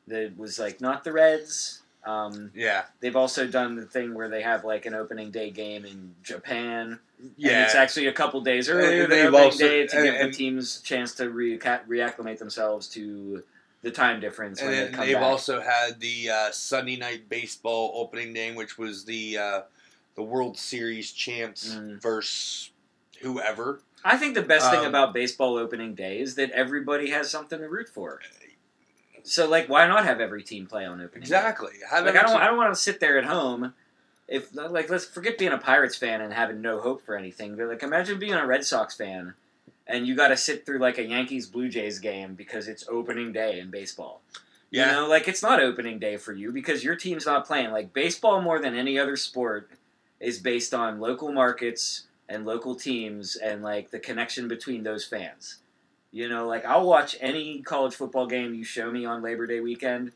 [0.08, 1.82] that was like not the Reds.
[2.04, 5.84] Um, Yeah, they've also done the thing where they have like an opening day game
[5.84, 7.00] in Japan.
[7.36, 7.50] yeah.
[7.50, 10.14] And it's actually a couple days earlier And than opening also- day to and- give
[10.14, 13.42] and- the teams a chance to re- reacclimate themselves to
[13.86, 15.22] the time difference when and they then they've back.
[15.22, 19.60] also had the uh, Sunday night baseball opening day, which was the uh,
[20.16, 22.02] the World Series champs Mm.
[22.02, 22.70] versus
[23.22, 23.80] whoever.
[24.04, 27.60] I think the best thing Um, about baseball opening day is that everybody has something
[27.60, 28.20] to root for.
[29.22, 31.12] So, like, why not have every team play on opening?
[31.12, 31.18] day?
[31.36, 31.72] Exactly.
[31.88, 33.74] Have Like, I don't, I don't want to sit there at home.
[34.28, 37.56] If like, let's forget being a Pirates fan and having no hope for anything.
[37.56, 39.34] But like, imagine being a Red Sox fan
[39.86, 43.32] and you got to sit through like a Yankees Blue Jays game because it's opening
[43.32, 44.20] day in baseball.
[44.70, 44.86] yeah.
[44.86, 47.70] You know, like it's not opening day for you because your team's not playing.
[47.70, 49.70] Like baseball, more than any other sport,
[50.20, 55.58] is based on local markets and local teams and like the connection between those fans.
[56.10, 59.60] You know, like I'll watch any college football game you show me on Labor Day
[59.60, 60.12] weekend,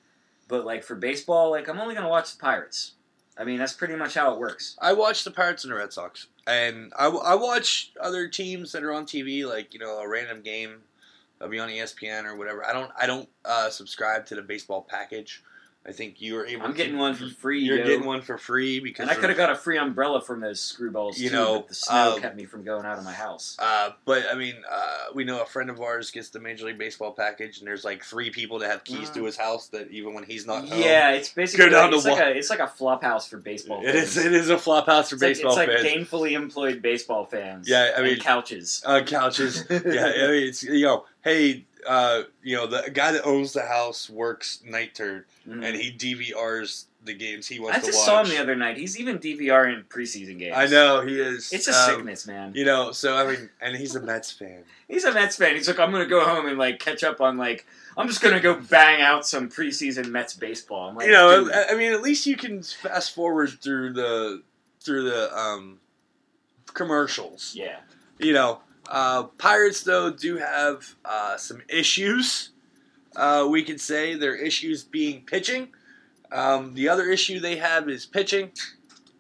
[0.48, 2.92] but like for baseball, like I'm only gonna watch the Pirates.
[3.38, 4.76] I mean, that's pretty much how it works.
[4.80, 8.82] I watch the Pirates and the Red Sox, and I, I watch other teams that
[8.82, 10.82] are on TV, like you know a random game,
[11.38, 12.64] that'll be on ESPN or whatever.
[12.66, 15.42] I don't I don't uh, subscribe to the baseball package.
[15.86, 16.62] I think you are able.
[16.66, 17.60] I'm to, getting one for free.
[17.62, 17.84] You're yo.
[17.86, 20.60] getting one for free because and I could have got a free umbrella from those
[20.60, 23.56] screwballs You too, know, the snow uh, kept me from going out of my house.
[23.58, 26.76] Uh, but I mean, uh, we know a friend of ours gets the Major League
[26.76, 29.14] Baseball package, and there's like three people that have keys Mm.
[29.14, 30.78] to his house that even when he's not home.
[30.82, 33.80] Yeah, it's basically down like, it's like a it's like a flop house for baseball.
[33.82, 34.16] it fans.
[34.18, 34.26] is.
[34.26, 37.66] It is a flop house for It's like, baseball it's like gainfully employed baseball fans.
[37.66, 38.82] Yeah, I mean- couches.
[38.84, 39.64] uh, couches.
[39.70, 43.62] yeah, I mean, it's you know, hey, uh, you know, the guy that owns the
[43.62, 45.64] house works night turn, Mhm.
[45.64, 48.76] and he DVRs the games he wants I to just saw him the other night.
[48.76, 50.54] He's even DVR in preseason games.
[50.54, 51.50] I know he is.
[51.50, 52.52] It's a um, sickness, man.
[52.54, 54.64] You know, so I mean, and he's a Mets fan.
[54.86, 55.56] He's a Mets fan.
[55.56, 57.66] He's like, I'm gonna go home and like catch up on like
[57.96, 60.90] I'm just gonna go bang out some preseason Mets baseball.
[60.90, 63.94] I'm like, you know, dude, I, I mean, at least you can fast forward through
[63.94, 64.42] the
[64.82, 65.80] through the um,
[66.74, 67.54] commercials.
[67.56, 67.76] yeah.
[68.18, 68.60] You know,
[68.90, 72.50] uh, Pirates though do have uh, some issues.
[73.16, 75.68] Uh, we can say their issues being pitching.
[76.32, 78.50] Um, the other issue they have is pitching,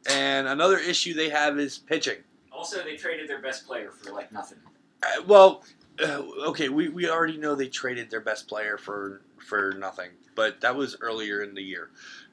[0.08, 2.18] and another issue they have is pitching.
[2.52, 4.58] Also, they traded their best player for like nothing.
[5.02, 5.64] Uh, well,
[6.02, 10.60] uh, okay, we, we already know they traded their best player for for nothing, but
[10.60, 11.90] that was earlier in the year,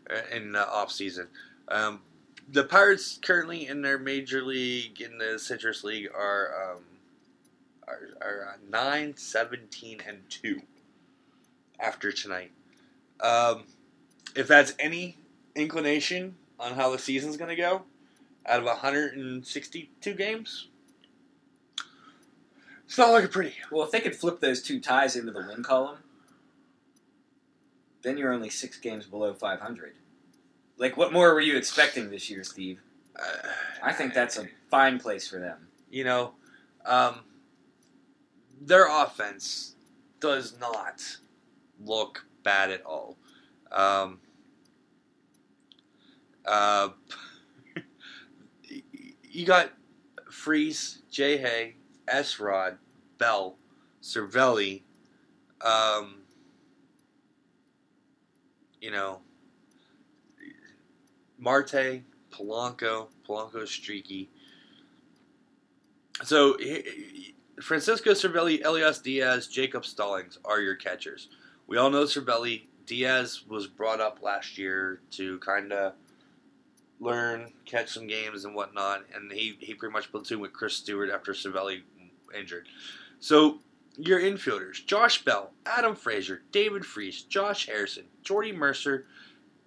[0.10, 1.28] uh, in the off season.
[1.68, 2.02] Um,
[2.52, 6.84] the Pirates currently in their major league in the Citrus League are um,
[7.88, 10.62] are, are uh, 9, 17, and two
[11.80, 12.52] after tonight.
[13.20, 13.64] Um,
[14.36, 15.18] if that's any
[15.56, 17.84] inclination on how the season's going to go,
[18.46, 20.68] out of 162 games,
[22.86, 23.56] it's not looking pretty.
[23.72, 25.98] Well, if they could flip those two ties into the win column,
[28.02, 29.96] then you're only six games below 500.
[30.78, 32.80] Like, what more were you expecting this year, Steve?
[33.18, 33.50] Uh,
[33.84, 35.68] I think that's a fine place for them.
[35.90, 36.34] you know,
[36.86, 37.22] um,
[38.62, 39.76] their offense
[40.20, 41.18] does not
[41.84, 43.18] look bad at all.
[43.72, 44.20] Um,
[46.46, 46.90] uh,
[49.24, 49.72] you got
[50.32, 51.38] Freese, J.
[51.38, 51.76] Hay,
[52.08, 52.40] S.
[52.40, 52.78] Rod,
[53.18, 53.58] Bell,
[54.02, 54.84] Cervelli,
[55.62, 56.16] um,
[58.82, 59.20] you know,
[61.38, 64.30] Marte, Polanco, Polanco's streaky.
[66.24, 66.58] So,
[67.62, 71.30] Francisco Cervelli, Elias Diaz, Jacob Stallings are your catchers.
[71.66, 72.64] We all know Cervelli.
[72.86, 75.94] Diaz was brought up last year to kind of
[77.00, 81.10] learn, catch some games and whatnot, and he, he pretty much platooned with Chris Stewart
[81.10, 81.82] after Cervelli
[82.38, 82.68] injured.
[83.20, 83.60] So,
[83.98, 89.08] your infielders Josh Bell, Adam Frazier, David Freese, Josh Harrison, Jordy Mercer,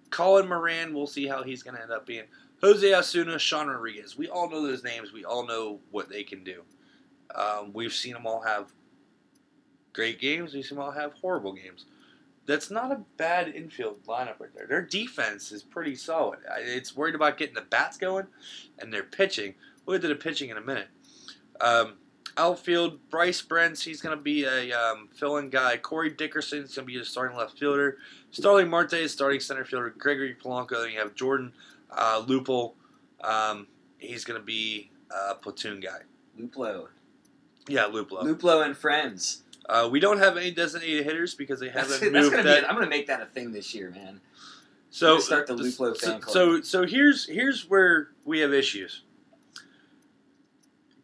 [0.09, 2.23] Colin Moran, we'll see how he's going to end up being.
[2.61, 4.17] Jose Osuna, Sean Rodriguez.
[4.17, 5.11] We all know those names.
[5.11, 6.63] We all know what they can do.
[7.35, 8.71] Um, we've seen them all have
[9.93, 10.53] great games.
[10.53, 11.85] We've seen them all have horrible games.
[12.45, 14.67] That's not a bad infield lineup right there.
[14.67, 16.39] Their defense is pretty solid.
[16.59, 18.27] It's worried about getting the bats going
[18.79, 19.53] and their pitching.
[19.85, 20.87] We'll get to the pitching in a minute.
[21.61, 21.97] Um,
[22.37, 25.77] outfield, Bryce Brentz, he's going to be a um, fill-in guy.
[25.77, 27.97] Corey Dickerson is going to be a starting left fielder.
[28.31, 29.93] Starling Marte is starting center fielder.
[29.97, 30.81] Gregory Polanco.
[30.81, 31.53] Then you have Jordan
[31.91, 32.73] uh, Lupel.
[33.23, 33.67] Um,
[33.99, 35.99] he's going to be a platoon guy.
[36.39, 36.87] Luplow.
[37.67, 38.23] Yeah, Luplow.
[38.23, 39.43] Luplow and friends.
[39.67, 42.61] Uh, we don't have any designated hitters because they haven't that's moved gonna that.
[42.61, 42.67] be.
[42.67, 44.19] I'm gonna make that a thing this year, man.
[44.89, 46.33] so start the Luplow so, fan club.
[46.33, 49.03] so so here's here's where we have issues.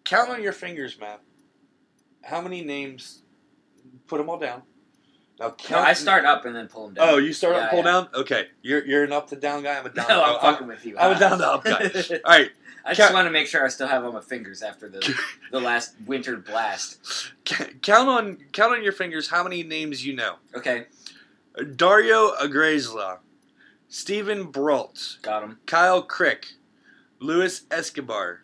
[0.03, 1.21] Count on your fingers, Matt.
[2.23, 3.21] How many names?
[4.07, 4.63] Put them all down.
[5.39, 5.77] Now No.
[5.79, 7.09] I start up and then pull them down.
[7.09, 7.83] Oh, you start up, Yeah, pull yeah.
[7.85, 8.07] down.
[8.15, 9.77] Okay, you're you're an up to down guy.
[9.77, 10.07] I'm a down.
[10.09, 10.97] No, I'm I'm, fucking with you.
[10.97, 11.79] I'm a down to up guy.
[12.25, 12.49] All right,
[12.85, 15.13] I just Count- want to make sure I still have all my fingers after the
[15.51, 17.31] the last winter blast.
[17.45, 20.35] count on count on your fingers how many names you know.
[20.55, 20.85] Okay,
[21.75, 23.19] Dario Agresla,
[23.89, 25.59] Steven Brault, got him.
[25.65, 26.47] Kyle Crick,
[27.19, 28.41] Luis Escobar,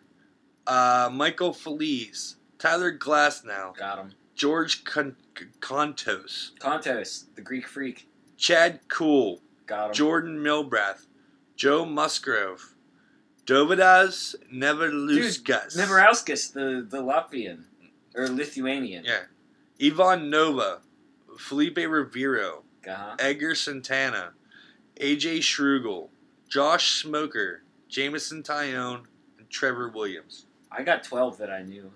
[0.66, 4.12] uh, Michael Feliz, Tyler Glasnow, Got him.
[4.34, 5.16] George Con-
[5.60, 8.08] Kontos, Kontos, the Greek freak.
[8.36, 9.94] Chad Kuhl, Got him.
[9.94, 11.06] Jordan Milbrath,
[11.56, 12.74] Joe Musgrove,
[13.46, 17.64] Dovydas Neveluskas, Neverauskas, the the Latvian
[18.14, 19.04] or Lithuanian.
[19.04, 19.22] yeah,
[19.82, 20.80] Ivan Nova,
[21.38, 23.16] Felipe Rivero, Uh-huh.
[23.18, 24.32] Edgar Santana,
[25.00, 26.08] AJ Schrugel,
[26.48, 29.04] Josh Smoker, Jameson Taillon,
[29.38, 30.46] and Trevor Williams.
[30.70, 31.92] I got twelve that I knew.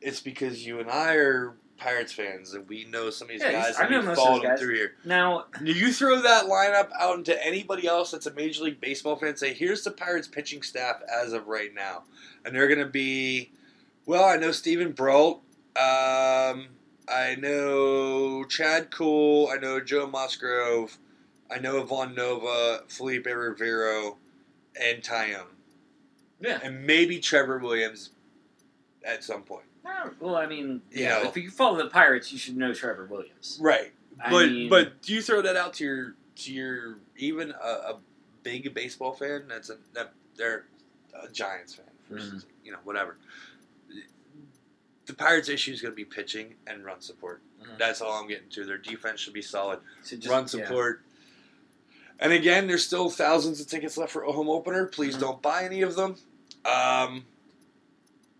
[0.00, 3.52] It's because you and I are Pirates fans and we know some of these Yeah,
[3.52, 4.94] guys I and know we most of followed them through here.
[5.04, 9.36] Now, You throw that lineup out into anybody else that's a Major League Baseball fan,
[9.36, 12.04] say, here's the Pirates pitching staff as of right now.
[12.44, 13.50] And they're going to be,
[14.06, 15.42] well, I know Steven Brault.
[15.76, 16.68] Um,
[17.08, 19.48] I know Chad Kuhl.
[19.52, 20.96] I know Joe Musgrove.
[21.50, 24.16] I know Ivan Nova, Felipe Rivero,
[24.82, 25.44] and Taillon.
[26.40, 26.58] yeah.
[26.62, 28.10] And maybe Trevor Williams
[29.04, 29.62] at some point.
[30.20, 31.22] Well, I mean, You yeah.
[31.22, 31.28] know.
[31.28, 33.58] If you follow the Pirates, you should know Trevor Williams.
[33.60, 33.92] Right.
[34.20, 37.68] I But mean- but do you throw that out to your to your even a,
[37.94, 37.98] a
[38.42, 40.66] big baseball fan that's a that they're
[41.14, 42.44] a Giants fan, for Mhm.
[42.64, 43.16] you know whatever.
[45.06, 47.40] The Pirates' issue is going to be pitching and run support.
[47.62, 47.78] Mhm.
[47.78, 48.64] That's all I'm getting to.
[48.64, 49.78] Their defense should be solid.
[50.02, 50.46] So just, run yeah.
[50.66, 51.02] support.
[52.18, 54.86] And again, there's still thousands of tickets left for a home opener.
[54.86, 55.20] Please Mhm.
[55.20, 56.16] don't buy any of them.
[56.64, 57.24] Um,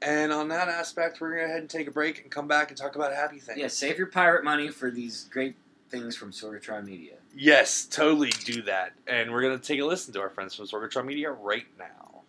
[0.03, 2.47] and on that aspect, we're going to go ahead and take a break and come
[2.49, 3.59] back and talk about happy things.
[3.59, 5.57] Yeah, save your pirate money for these great
[5.91, 7.15] things from Sorgatron Media.
[7.35, 8.93] Yes, totally do that.
[9.07, 12.23] And we're going to take a listen to our friends from Sorgatron Media right now.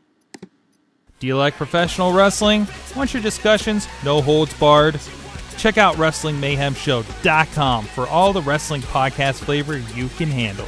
[1.20, 2.68] Do you like professional wrestling?
[2.96, 5.00] Want your discussions no holds barred?
[5.58, 10.68] Check out WrestlingMayhemShow.com for all the wrestling podcast flavor you can handle.